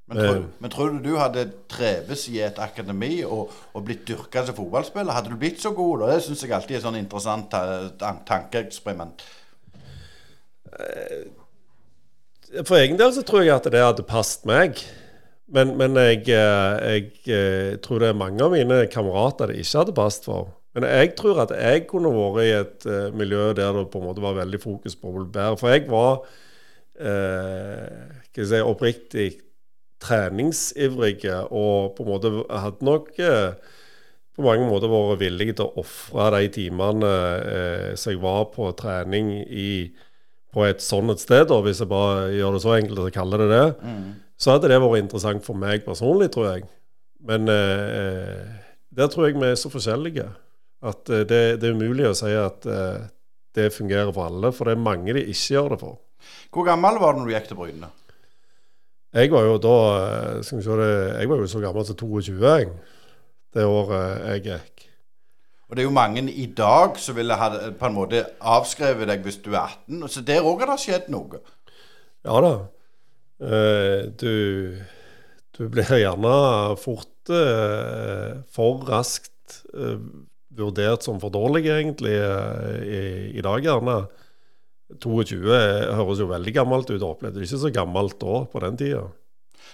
[0.07, 4.07] Men tror, uh, men tror, du du hadde treves i et akademi og, og blitt
[4.07, 5.11] dyrka som fotballspiller?
[5.11, 6.07] Hadde du blitt så god?
[6.07, 7.59] Og Det syns jeg alltid er et sånn interessant
[8.31, 9.27] tankeeksperiment.
[12.63, 14.79] For egen del så tror jeg at det hadde passet meg.
[15.53, 19.83] Men, men jeg, eh, jeg, eh, tror det er mange av mine kamerater det ikke
[19.83, 20.49] hadde passet for.
[20.73, 24.07] Men jeg tror at jeg kunne vært i et uh, miljø der det på en
[24.07, 25.59] måte var veldig fokus på å bli bedre.
[25.61, 27.91] For jeg var uh,
[28.33, 29.27] jeg si, oppriktig
[30.01, 33.77] treningsivrig og på en måte hadde nok uh,
[34.33, 37.13] på mange måter vært villig til å ofre de timene
[37.93, 39.91] som jeg var på trening i,
[40.49, 43.45] på et sånt sted, og hvis jeg bare gjør det så enkelt at jeg kaller
[43.45, 43.67] det det.
[43.85, 44.07] Mm
[44.43, 46.65] så hadde det vært interessant for meg personlig, tror jeg.
[47.23, 48.43] Men eh,
[48.91, 50.27] der tror jeg vi er så forskjellige
[50.83, 53.05] at eh, det, det, er umulig å si at eh,
[53.55, 54.51] det fungerer for alle.
[54.51, 55.99] For det er mange de ikke gjør det for.
[56.53, 57.91] Hvor gammel var du når du gikk til Bryne?
[59.13, 61.99] Jeg var jo da eh, skal vi se det, jeg var jo så gammel som
[62.03, 62.69] 22 jeg,
[63.53, 64.87] det året jeg gikk.
[65.69, 69.23] Og det er jo mange i dag som ville ha på en måte avskrevet deg
[69.25, 70.09] hvis du er 18.
[70.11, 71.39] Så der òg har det skjedd noe.
[72.27, 72.55] Ja da.
[73.41, 74.77] Uh, du,
[75.57, 76.35] du blir gjerne
[76.81, 79.97] fort uh, for raskt uh,
[80.53, 83.01] vurdert som for dårlig, egentlig, i,
[83.33, 84.03] i, dag, gjerne.
[85.01, 85.41] 22
[85.97, 87.01] høres jo veldig gammelt ut.
[87.01, 89.07] Opplevde det ikke så gammelt da, på den tida.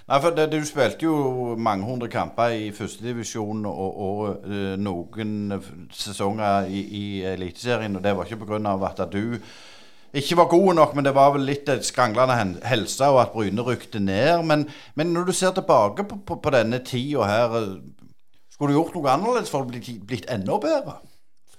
[0.07, 4.47] Nei, for det, Du spilte jo mange hundre kamper i førstedivisjon og, og
[4.79, 5.59] noen
[5.91, 7.99] sesonger i, i Eliteserien.
[7.99, 8.77] Og det var ikke pga.
[8.87, 9.35] at du
[10.13, 14.01] ikke var gode nok, men det var vel litt skranglende helse, og at Bryne rykte
[14.01, 14.43] ned.
[14.49, 14.65] Men,
[14.97, 17.59] men når du ser tilbake på, på, på denne tida her,
[18.49, 20.97] skulle du gjort noe annerledes for å bli blitt enda bedre?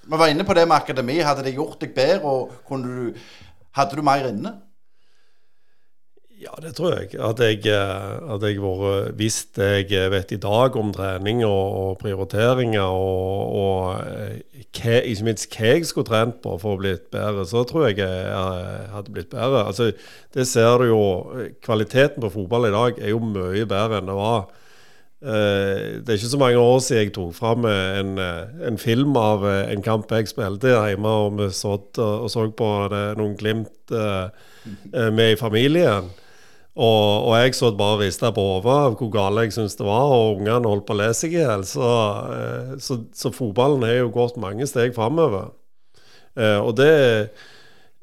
[0.00, 1.20] Vi var inne på det med akademi.
[1.22, 3.14] Hadde det gjort deg bedre, og du,
[3.76, 4.56] hadde du mer inne?
[6.40, 7.11] Ja, det tror jeg.
[7.20, 11.98] At jeg, eh, at vært visst det jeg vet i dag om trening og, og
[12.00, 14.38] prioriteringer, og, og eh,
[14.72, 17.98] hva, ikke minst hva jeg skulle trent på for å bli bedre, så tror jeg
[18.00, 19.66] jeg hadde blitt bedre.
[19.66, 19.90] Altså,
[20.33, 21.03] det ser du jo.
[21.61, 24.48] Kvaliteten på fotball i dag er jo mye bedre enn det var.
[25.20, 28.14] Eh, det er ikke så mange år siden jeg tok fram en,
[28.70, 33.05] en film av en kamp jeg spilte hjemme, og vi satt og så på det,
[33.20, 36.09] noen glimt med i familien.
[36.78, 40.12] Og, og, jeg så bare rista på hodet av hvor gale jeg syntes det var,
[40.14, 41.64] og ungene holdt på å le seg i hjel.
[41.66, 41.88] Så,
[42.37, 45.50] eh, så, så, fotballen har jo gått mange steg framover.
[46.38, 46.94] Eh, og det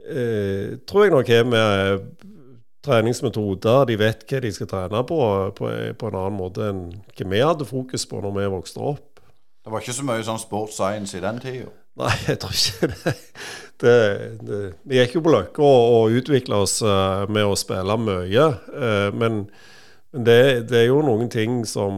[0.04, 2.10] eh, tror jeg nok har med
[2.84, 3.88] treningsmetoder.
[3.88, 5.20] De vet hva de skal trene på,
[5.56, 9.24] på, på en annen måte enn hva vi hadde fokus på når vi vokste opp.
[9.64, 11.72] Det var ikke så mye sånn sports science i den tida?
[11.98, 13.14] Nei, jeg tror ikke det.
[13.82, 13.96] det,
[14.46, 18.46] det vi gikk jo på Løkka og, og utvikla oss uh, med å spille mye.
[18.74, 19.42] Uh, men,
[20.14, 21.98] men det, det, er jo noen ting som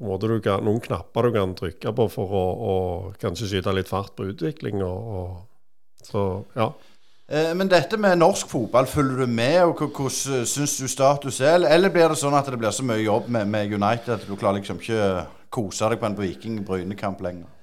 [0.00, 2.76] kan, Noen knapper du kan trykke på for å, å
[3.20, 4.80] kanskje skyte litt fart på utvikling.
[4.86, 6.24] Og, og, så,
[6.56, 6.70] ja.
[7.30, 9.60] Eh, men dette med norsk fotball, følger du med?
[9.62, 11.60] og Hvordan syns du status er?
[11.68, 14.34] Eller blir det sånn at det blir så mye jobb med, med United at du
[14.40, 17.59] klarer liksom ikke kose deg på en Viking-Bryne-kamp lenger?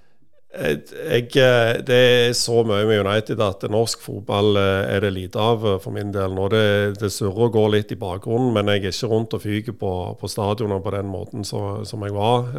[0.58, 5.42] Jeg, eh, det er så mye med United at norsk fotball eh, er det lite
[5.42, 6.48] av eh, for min del nå.
[6.50, 6.64] Det,
[6.98, 9.92] det surrer og går litt i bakgrunnen, men jeg er ikke rundt og fyker på,
[10.18, 12.50] på stadioner på den måten så, som jeg var.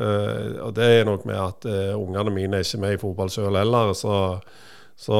[0.63, 1.67] og Det er nok med at
[1.99, 3.91] ungene mine er ikke med i fotball sjøl heller.
[3.99, 4.15] Så,
[4.99, 5.19] så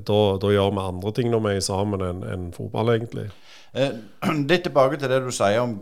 [0.00, 3.28] da, da, gjør vi andre ting når vi er sammen enn en fotball, egentlig.
[3.72, 3.92] Eh,
[4.50, 5.78] litt tilbake til det du sier om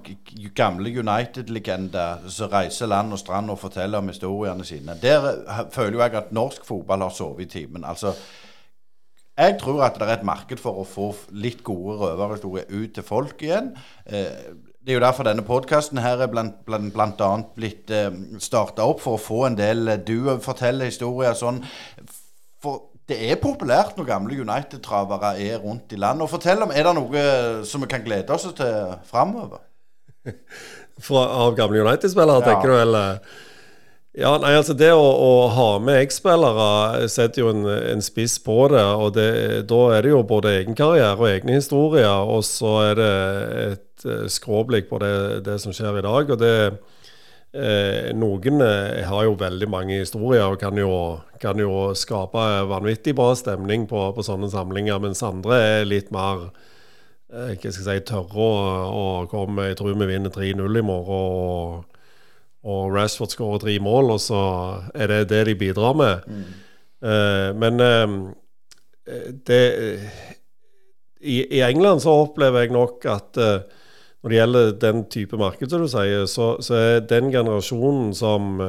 [0.55, 4.95] gamle United-legender som reiser land og strand og forteller om historiene sine.
[5.03, 5.27] Der
[5.75, 7.85] føler jeg at norsk fotball har sovet i timen.
[7.85, 8.15] Altså,
[9.39, 13.03] Jeg tror at det er et marked for å få litt gode røverhistorier ut til
[13.03, 13.71] folk igjen.
[14.05, 14.53] Eh,
[14.85, 19.17] det er jo derfor denne podkasten her er blant, annet blitt eh, starta opp, for
[19.17, 21.63] å få en del eh, Du forteller historier sånn.
[22.61, 26.25] For det er populært når gamle United-travere er rundt i landet.
[26.25, 27.27] Og fortell om, Er det noe
[27.67, 29.61] som vi kan glede oss til framover?
[31.11, 32.47] av gamle United-spillere, ja.
[32.47, 32.77] tenker du?
[32.81, 33.23] eller?
[34.19, 38.65] Ja, nei, altså Det å, å ha med X-spillere setter jo en, en, spiss på
[38.73, 38.83] det.
[38.83, 39.31] og det,
[39.71, 43.13] Da er det jo både egen karriere og egne historier, og så er det
[43.61, 45.13] et eh, skråblikk på det,
[45.47, 46.35] det som skjer i dag.
[46.35, 46.57] og det
[47.53, 50.93] eh, Noen eh, har jo veldig mange historier og kan jo,
[51.43, 56.49] kan jo skape vanvittig bra stemning på, på, sånne samlinger, mens andre er litt mer
[57.33, 58.51] eh, hva skal jeg si, tørre
[58.91, 61.17] å, komme Jeg tror vi vinner 3-0 i morgen.
[61.17, 61.87] og
[62.61, 64.41] og Rashford skårer tre mål, og så
[64.93, 66.27] er det det de bidrar med.
[66.29, 66.43] Mm.
[67.01, 69.15] Uh, men uh,
[69.49, 69.63] det
[71.21, 73.80] i, i, England så opplever jeg nok at uh,
[74.21, 78.61] når det gjelder den type marked, som du sier, så, så er den generasjonen som,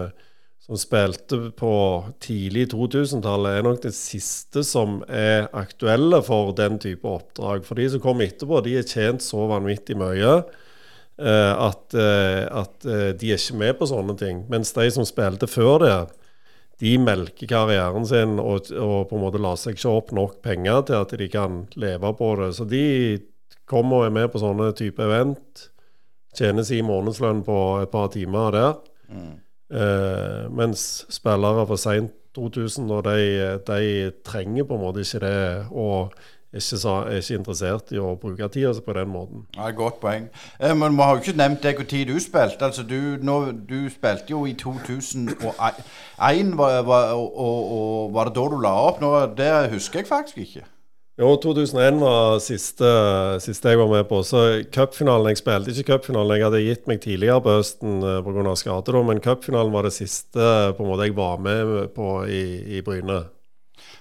[0.64, 1.74] som spilte på
[2.24, 7.68] tidlig 2000-tallet, er nok det siste som er aktuelle for den type oppdrag.
[7.68, 10.38] For de som kommer etterpå, de er tjent så vanvittig mye.
[11.22, 14.45] Eh, at, eh, at, eh, de er ikke med på sånne ting.
[14.49, 15.97] Mens de som spilte før det,
[16.82, 20.88] de melker karrieren sin og, og på en måte lar seg ikke opp nok penger
[20.88, 22.49] til at de kan leve på det.
[22.58, 22.86] Så de
[23.72, 25.67] kommer og er med på sånne type event.
[26.38, 28.76] Tjener sin månedslønn på et par timer der.
[29.11, 29.32] Mm.
[29.72, 35.65] Eh, mens spillere for seint 2000, og de, de, trenger på en måte ikke det.
[35.72, 36.13] Og
[36.53, 39.45] ikke, så, er ikke interessert i å bruke tida på den måten.
[39.55, 40.28] Ja, Godt poeng.
[40.59, 42.67] Eh, men vi har jo ikke nevnt hvor tid du spilte.
[42.67, 43.15] Altså, du,
[43.67, 45.39] du spilte jo i 2001.
[46.19, 49.01] Var, var, og, og, og, var det da du la opp?
[49.03, 50.67] Nå, det husker jeg faktisk ikke.
[51.22, 52.88] Jo, 2001 var siste,
[53.45, 54.24] siste jeg var med på.
[54.26, 56.34] Så cupfinalen Jeg spilte ikke cupfinalen.
[56.34, 58.55] Jeg hadde gitt meg tidligere på høsten uh, pga.
[58.57, 62.41] skade, men cupfinalen var det siste på en måte jeg var med på i,
[62.78, 63.19] i Bryne.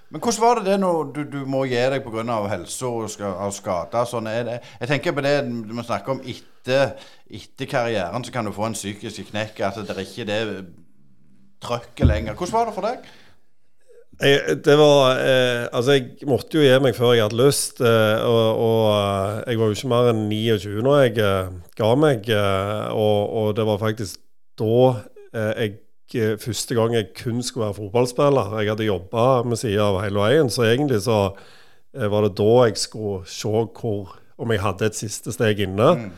[0.08, 2.40] Men hvordan var det det når du, du må gi deg pga.
[2.54, 4.08] helse og av skader?
[4.08, 6.96] Sånn jeg tenker på det vi snakker om etter,
[7.28, 9.60] etter, karrieren, så kan du få en psykisk knekk.
[9.60, 10.40] At det er ikke det
[11.60, 12.32] trøkket lenger.
[12.32, 13.12] Hvordan var det for deg?
[14.20, 17.80] Jeg, det var eh, Altså, jeg måtte jo gi meg før jeg hadde lyst.
[17.80, 21.92] Eh, og, og eh, jeg var jo ikke mer enn 29 når jeg eh, ga
[22.00, 22.28] meg.
[22.28, 24.20] Eh, og, og, det var faktisk
[24.60, 24.82] da
[25.32, 25.78] eh, jeg
[26.42, 28.56] første gang jeg kun skulle være fotballspiller.
[28.58, 31.20] Jeg hadde jobba med sida av hele veien, så egentlig så
[31.94, 35.86] var det da jeg skulle se hvor, om jeg hadde et siste steg inne.
[36.00, 36.08] Mm.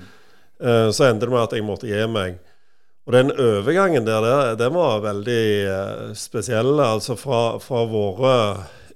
[0.96, 2.40] Så endte det med at jeg måtte gi meg.
[3.06, 6.76] Og den overgangen der, den var veldig uh, spesiell.
[6.78, 8.34] Altså fra, fra våre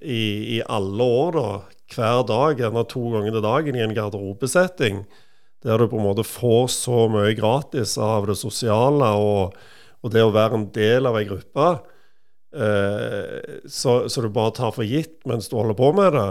[0.00, 1.48] i, i, alle år, da,
[1.94, 5.06] hver dag, gjerne to ganger til dagen i en garderobesetting,
[5.66, 9.56] der du på en måte får så mye gratis av det sosiale og
[10.06, 11.70] og det å være en del av ei gruppe
[12.54, 16.28] eh, så, så, du bare tar for gitt mens du holder på med det,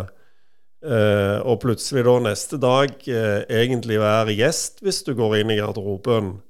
[0.88, 5.60] eh, og plutselig da neste dag eh, egentlig være gjest hvis du går inn i
[5.60, 6.45] garderoben, eh,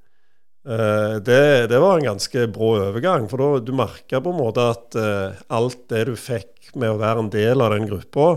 [0.65, 3.27] det, det, var en ganske brå overgang.
[3.29, 6.99] For da du merka på en måte at eh, alt det du fikk med å
[7.01, 8.29] være en del av den gruppa,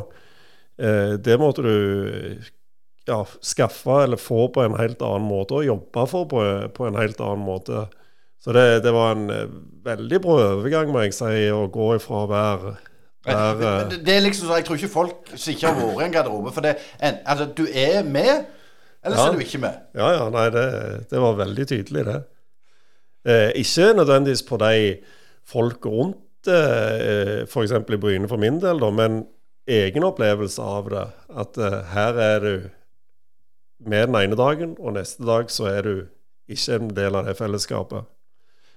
[0.76, 1.76] eh, det måtte du
[3.08, 7.00] ja, skaffe eller få på en helt annen måte, og jobbe for på, på en
[7.00, 7.86] helt annen måte.
[8.44, 9.48] Så det, det, var en eh,
[9.88, 12.76] veldig bra overgang, må jeg si, å gå ifra å være
[13.28, 16.12] det, det, er liksom så Jeg tror ikke folk som ikke har vært i en
[16.14, 18.46] garderobe For det, en, altså, du er med,
[19.04, 19.28] eller ja.
[19.28, 19.78] er du ikke med.
[19.94, 20.26] Ja, ja.
[20.34, 20.66] Nei, det,
[21.10, 22.18] det var veldig tydelig, det.
[23.28, 24.74] Eh, ikke nødvendigvis på de
[25.48, 27.72] folk rundt eh, f.eks.
[27.78, 29.22] i Bryne for min del, da, men
[29.68, 31.06] egen opplevelse av det.
[31.44, 32.68] At eh, her er du
[33.88, 35.96] med den ene dagen, og neste dag så er du
[36.48, 38.08] ikke en del av det fellesskapet.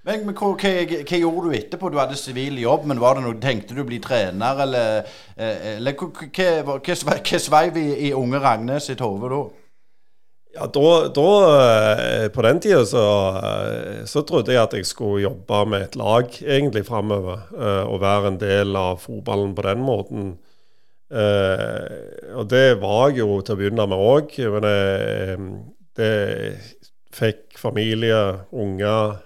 [0.02, 1.90] Men, men hva, hva, hva, gjorde du etterpå?
[1.92, 5.78] Du hadde sivil jobb, men var det noe, tenkte du å bli trener, eller, eh,
[5.78, 9.42] hva, hva, hva sveiv i, i unge Ragnes sitt hode da?
[10.52, 11.28] Ja, da, da,
[11.64, 13.02] eh, På den tida så,
[13.36, 17.46] eh, så, trodde jeg at jeg skulle jobbe med et lag egentlig framover.
[17.88, 20.34] Og være en del av fotballen på den måten.
[21.12, 24.36] Og det var jeg jo til å begynne med òg.
[24.52, 25.48] Men
[25.96, 26.12] det,
[27.12, 28.20] fikk familie,
[28.52, 29.18] unger,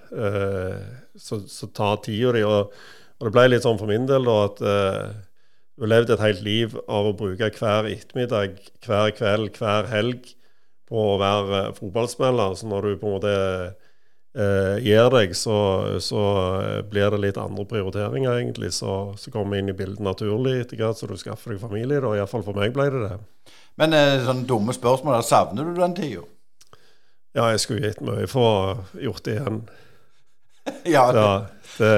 [1.16, 2.46] så, som tar tida di.
[2.46, 2.72] Og,
[3.18, 6.42] og, det ble litt sånn for min del da at du har levde et helt
[6.46, 10.36] liv av å bruke hver ettermiddag, hver kveld, hver helg
[10.88, 12.54] på å være fotballspiller.
[12.58, 13.34] Så når du på en måte
[14.36, 15.58] eh, gir deg, så,
[16.02, 16.22] så
[16.60, 18.72] eh, blir det litt andre prioriteringer, egentlig.
[18.76, 22.02] Så, så kommer inn i bildet naturlig etter hvert så du skaffer deg familie.
[22.04, 23.18] da, Iallfall for meg ble det det.
[23.80, 26.24] Men eh, sånne dumme spørsmål, savner du den tida?
[27.36, 29.62] Ja, jeg skulle gitt mye for å ha gjort det igjen.
[30.94, 31.32] ja, det, Ja,
[31.76, 31.96] det,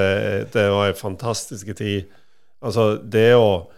[0.51, 2.09] det var en fantastisk tid.
[2.59, 3.69] Altså, det å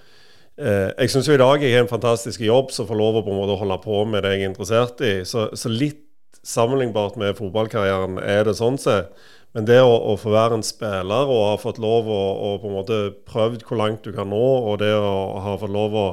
[0.61, 3.31] Jeg syns jo i dag jeg har en fantastisk jobb som får lov å på
[3.33, 5.13] en måte holde på med det jeg er interessert i.
[5.25, 6.03] Så, så litt
[6.45, 9.13] sammenlignbart med fotballkarrieren er det sånn sett.
[9.55, 12.69] Men det å, å, få være en spiller og ha fått lov å, å på
[12.69, 16.05] en måte prøvd hvor langt du kan nå, og det å ha fått lov å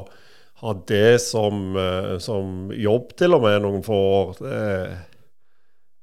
[0.59, 4.89] ha det som, eh, som jobb til og med noen få år, det er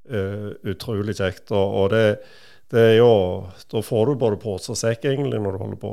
[0.09, 1.53] eh, utrolig kjekt.
[1.53, 2.07] Og, og det,
[2.73, 3.13] det er jo
[3.69, 5.93] Da får du både pose og sekk egentlig når du holder på.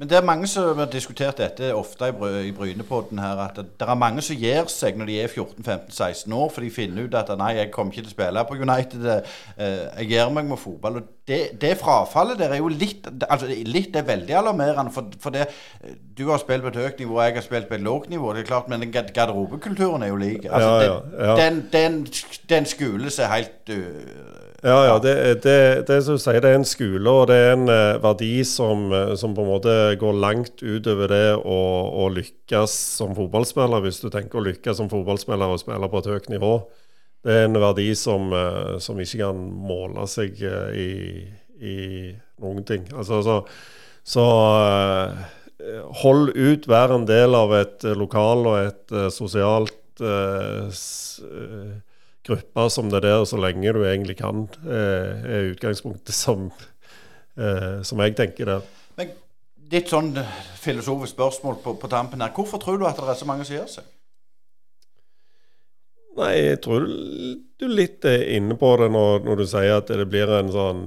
[0.00, 3.84] Men det er mange som har diskutert dette ofte i, i Brynepodden her, at det,
[3.84, 7.32] er mange som gir seg når de er 14-15-16 år, for de finner ut at
[7.38, 10.96] nei, jeg kommer ikke til å spille på United, eh, jeg gir meg med fotball.
[11.02, 15.34] Og det, det frafallet der er jo litt altså litt er veldig alarmerende, for, for
[15.34, 15.50] det
[16.18, 18.42] Du har spilt på et høyt nivå, jeg har spilt på et lågt nivå, det
[18.42, 20.48] er klart, men garderobekulturen er jo lik.
[20.48, 21.36] Altså, Ja, ja, ja.
[21.44, 22.06] Den, den,
[22.48, 24.98] den skole som er helt øh, Ja, ja.
[25.02, 27.96] Det, det, det som du sier, det er en skole, og det er en eh,
[28.02, 31.58] verdi som, eh, som på en måte går langt utover det å,
[32.04, 36.10] å lykkes som fotballspiller, hvis du tenker å lykkes som fotballspiller og spille på et
[36.14, 36.54] høyt nivå.
[37.26, 40.90] Det er en verdi som, eh, som ikke kan måle seg i,
[41.58, 41.76] i
[42.42, 42.86] noen ting.
[42.94, 43.40] Altså, så
[44.02, 44.22] så
[46.02, 50.82] hold ut, vær en del av et lokal og et sosialt eh,
[52.22, 56.50] s, eh, gruppe som det der, så lenge du egentlig kan, eh, er utgangspunktet som,
[57.36, 58.60] eh, som jeg tenker der.
[58.96, 59.10] Men
[59.56, 60.14] ditt sånn
[60.56, 62.30] filosofisk spørsmål på, på tampen her.
[62.30, 63.84] Hvorfor tror du at det er så mange som gjør seg?
[66.16, 66.84] Nei, jeg tror
[67.58, 70.82] du litt er inne på det når, når du sier at det blir en sånn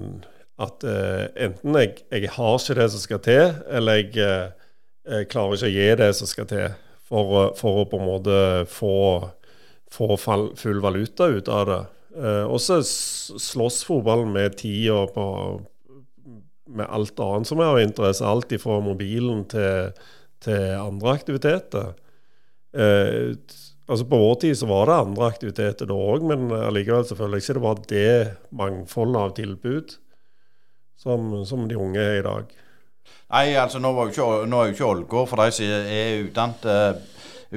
[0.62, 4.54] At uh, enten jeg, jeg har ikke det som skal til, eller jeg, uh,
[5.04, 6.70] jeg klarer ikke å gi det som skal til
[7.10, 8.38] for, for å på en måte
[8.72, 8.94] få,
[9.92, 11.84] få full valuta ut av det.
[12.16, 15.26] Eh, og så slåss fotballen med tida på
[16.76, 18.26] med alt annet som er av interesse.
[18.26, 19.94] Alt ifra mobilen til,
[20.44, 21.94] til andre aktiviteter.
[22.76, 23.36] Eh,
[23.86, 27.38] altså På vår tid så var det andre aktiviteter da òg, men allikevel så føler
[27.38, 28.12] jeg ikke det var det
[28.50, 29.98] mangfoldet av tilbud
[30.98, 32.54] som, som de unge er i dag.
[33.30, 36.26] Nei, altså nå, var jo ikke, nå er jo ikke Ålgård for de som er
[36.26, 36.66] utdannet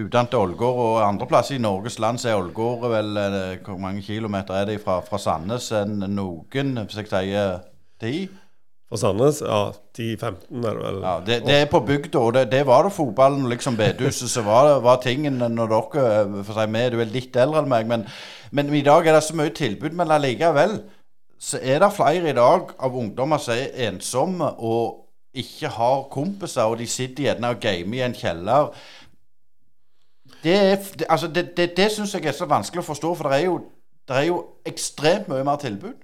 [0.06, 0.80] til Ålgård.
[0.84, 4.80] Og andreplasser i Norges land så er Ålgård vel eh, Hvor mange kilometer er det
[4.84, 5.72] fra, fra Sandnes
[6.08, 7.58] noen, hvis jeg sier
[8.00, 8.28] ti?
[8.88, 11.00] For Sandnes, ja 10-15 er det vel.
[11.02, 14.30] Ja, det, det er på bygda, og det, det var det fotballen og liksom bedehuset
[14.32, 17.64] som var, var tingen når dere eh, For seg si meg, du er litt eldre
[17.64, 18.06] enn meg, men,
[18.50, 19.92] men i dag er det så mye tilbud.
[19.98, 20.78] Men allikevel
[21.38, 25.04] så er det flere i dag av ungdommer som er ensomme og
[25.38, 28.72] ikke har kompiser, og de sitter gjerne og gamer i en kjeller.
[30.42, 30.56] Det,
[31.08, 33.56] altså det, det, det syns jeg er så vanskelig å forstå, for det er jo,
[34.08, 35.96] det er jo ekstremt mye mer tilbud.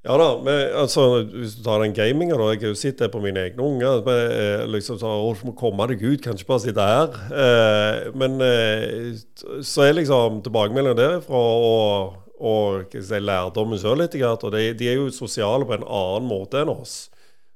[0.00, 2.46] Ja da, men altså, hvis du tar den gaminga, da.
[2.54, 4.00] Jeg har jo sett det på mine egne unger.
[4.06, 7.18] men, eh, liksom så, å, må komme deg ut, kan ikke bare sitte her.
[7.42, 9.20] Eh, men eh,
[9.60, 14.16] så er liksom tilbakemeldingen derfra og, og si, lærdommen sjøl litt.
[14.16, 17.10] Og de, de er jo sosiale på en annen måte enn oss.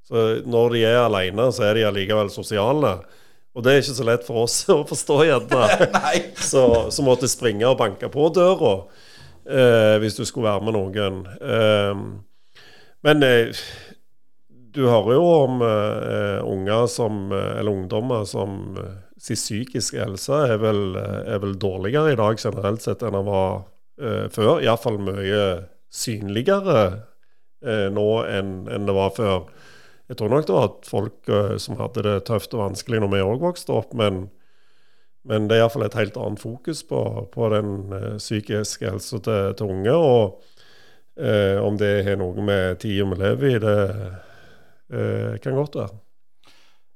[0.04, 2.98] Så når de er alene, så er de allikevel sosiale.
[3.54, 5.66] Og det er ikke så lett for oss å forstå, gjerne.
[6.50, 8.74] Så, så måtte jeg springe og banke på døra
[9.46, 11.20] eh, hvis du skulle være med noen.
[11.38, 12.02] Eh,
[13.04, 13.64] men eh,
[14.74, 20.40] du hører jo om eh, unger som, eh, eller ungdommer som eh, sin psykiske helse
[20.50, 23.62] er vel, er vel dårligere i dag generelt sett enn den var
[24.02, 24.58] eh, før.
[24.64, 25.44] Iallfall mye
[25.94, 26.86] synligere
[27.64, 29.46] nå enn enn det var før.
[30.10, 33.22] Jeg tror nok det var folk eh, som hadde det tøft og vanskelig når vi
[33.24, 34.26] òg vokste opp, men
[35.24, 36.98] men det er iallfall et helt annet fokus på,
[37.32, 39.94] på den eh, psykiske helsa til, til unge.
[39.96, 40.42] Og
[41.16, 43.78] eh, om det har noe med tida vi lever i, det
[44.92, 45.96] eh, kan godt være.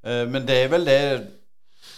[0.04, 1.00] Eh, Men det er vel det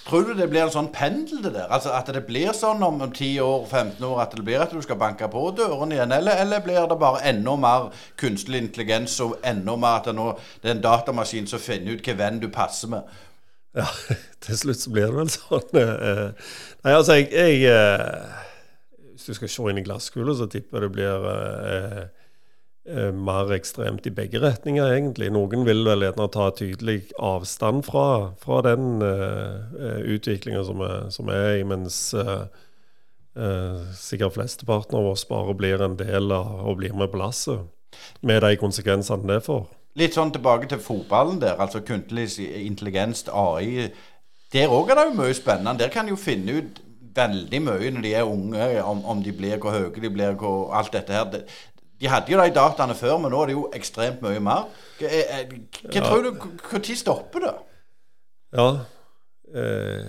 [0.06, 1.68] Tror du det blir en sånn pendel, det der?
[1.70, 4.72] Altså At det blir sånn om om 10 år, 15 år, at det blir at
[4.74, 6.14] du skal banke på dørene igjen?
[6.16, 10.32] Eller, eller blir det bare enda mer kunstig intelligens og enda mer at det, nå,
[10.62, 13.18] det er en datamaskin som finner ut hvilken venn du passer med?
[13.76, 13.86] Ja,
[14.42, 15.78] til slutt så blir det vel sånn.
[15.78, 18.40] eh, Nei, altså, jeg, jeg eh,
[19.12, 22.02] Hvis du skal se inn i glasskula, så tipper jeg det blir eh, eh,
[23.14, 25.30] mer ekstremt i begge retninger, egentlig.
[25.34, 30.82] Noen vil vel gjerne ta tydelig avstand fra, fra den uh, utviklinga som,
[31.14, 32.46] som er mens uh,
[33.38, 37.68] uh, sikkert flesteparten av oss bare blir en del av og blir med på lasset.
[38.26, 39.66] Med de konsekvensene det får.
[39.98, 43.90] Litt sånn tilbake til fotballen der, altså kunstig intelligens, AI.
[44.54, 45.80] Der òg er det jo mye spennende.
[45.82, 46.78] Der kan de jo finne ut
[47.14, 50.70] veldig mye når de er unge, om, om de blir hvor høye de blir, hvor
[50.78, 51.42] alt dette her.
[52.00, 54.70] De hadde jo de dataene før, men nå er det jo ekstremt mye mer.
[55.00, 56.06] Hva, hva ja.
[56.06, 57.52] tror du, Når stopper det?
[58.56, 58.70] Ja,
[59.54, 60.04] Eh,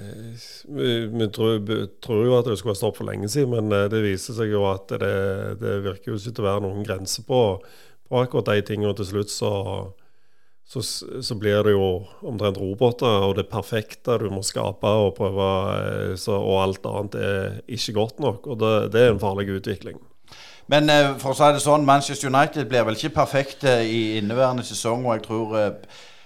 [0.67, 3.87] vi, vi tror, tror, jo at det skulle ha stoppet for lenge siden, men eh,
[3.89, 5.15] det viser seg jo at det,
[5.61, 7.39] det virker jo ikke til å være noen grenser på,
[8.05, 8.91] på akkurat de tingene.
[8.91, 9.51] Og til slutt så,
[10.61, 11.87] så, så, blir det jo
[12.21, 17.17] omtrent roboter, og det perfekte du må skape og prøve, eh, så, og alt annet
[17.17, 18.45] er ikke godt nok.
[18.45, 19.97] Og det, det er en farlig utvikling.
[20.69, 20.89] Men
[21.19, 25.17] for å si det sånn, Manchester United blir vel ikke perfekte i inneværende sesong, og
[25.17, 25.57] jeg tror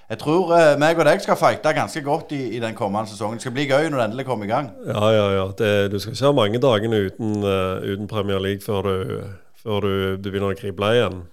[0.05, 3.39] jeg tror meg og deg skal fighte ganske godt i, i, den kommende sesongen.
[3.39, 4.67] Det skal bli gøy når det endelig kommer i gang.
[4.85, 5.45] Ja, ja, ja.
[5.57, 9.23] Det, du skal ikke ha mange dagene uten, uh, uten Premier League før du,
[9.63, 11.23] før du, du begynner å krible igjen.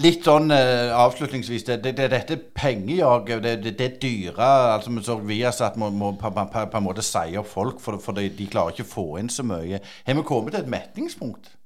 [0.00, 1.66] Litt sånn uh, avslutningsvis.
[1.66, 6.12] Det, det, det, dette pengejaget, det, det, det dyre altså Vi så Viasat må, må
[6.20, 8.92] på, på, på, en måte si opp folk, for, for de, de, klarer ikke å
[8.92, 9.82] få inn så mye.
[10.06, 11.56] Har vi kommet til et metningspunkt?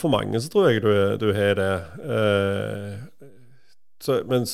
[0.00, 1.72] For mange så tror jeg du, du har det.
[2.00, 3.28] Uh,
[4.02, 4.46] så, men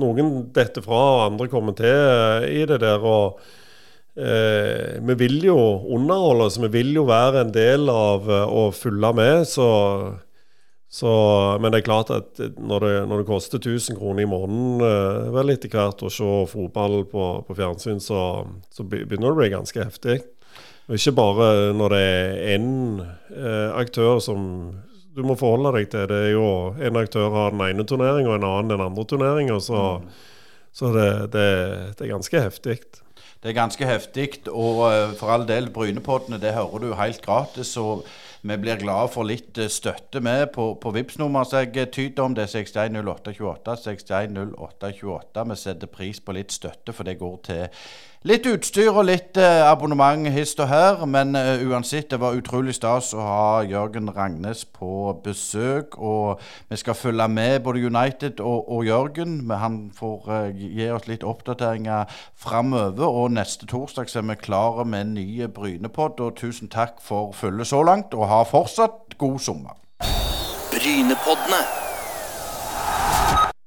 [0.00, 3.04] noen detter fra, og andre kommer til eh, i det der.
[3.04, 3.40] og
[4.16, 5.58] eh, Vi vil jo
[5.96, 9.46] underholde oss, vi vil jo være en del av å eh, følge med.
[9.48, 9.68] så,
[10.88, 11.12] så
[11.60, 15.30] men det er klart at når det, når det koster 1000 kroner i måneden eh,
[15.36, 19.54] vel etter hvert å se fotball på, på fjernsyn, så, så, begynner det å bli
[19.58, 20.22] ganske heftig.
[20.90, 24.40] Og ikke bare når det er én eh, aktør som
[25.14, 26.08] du må forholde deg til.
[26.10, 26.48] Det er jo
[26.82, 29.60] En aktør har den ene turneringa, en annen den andre turneringa.
[29.62, 30.08] Så, mm.
[30.72, 31.46] så det, det,
[31.94, 32.76] det, er ganske heftig.
[33.40, 37.76] Det er ganske heftig, og uh, for all del, Brynepoddene det hører du helt gratis.
[37.76, 38.04] og
[38.42, 42.26] vi blir glade for litt uh, støtte med på, på Vipps nummer så jeg tyder
[42.26, 42.34] om.
[42.34, 43.78] Det er 610828.
[43.86, 45.48] 610828.
[45.54, 47.66] Vi setter pris på litt støtte, for det går til
[48.28, 52.74] Litt utstyr og litt eh, abonnement hist og her, men uh, uansett, det var utrolig
[52.76, 55.96] stas å ha Jørgen Rangnes på besøk.
[55.96, 56.36] Og
[56.68, 59.38] vi skal følge med både United og, og Jørgen.
[59.48, 63.08] Han får uh, gi oss litt oppdateringer framover.
[63.08, 66.20] Og neste torsdag er vi klare med en ny Brynepod.
[66.20, 69.80] Og tusen takk for følget så langt, og ha fortsatt god sommer.
[70.74, 71.89] Brynepoddene.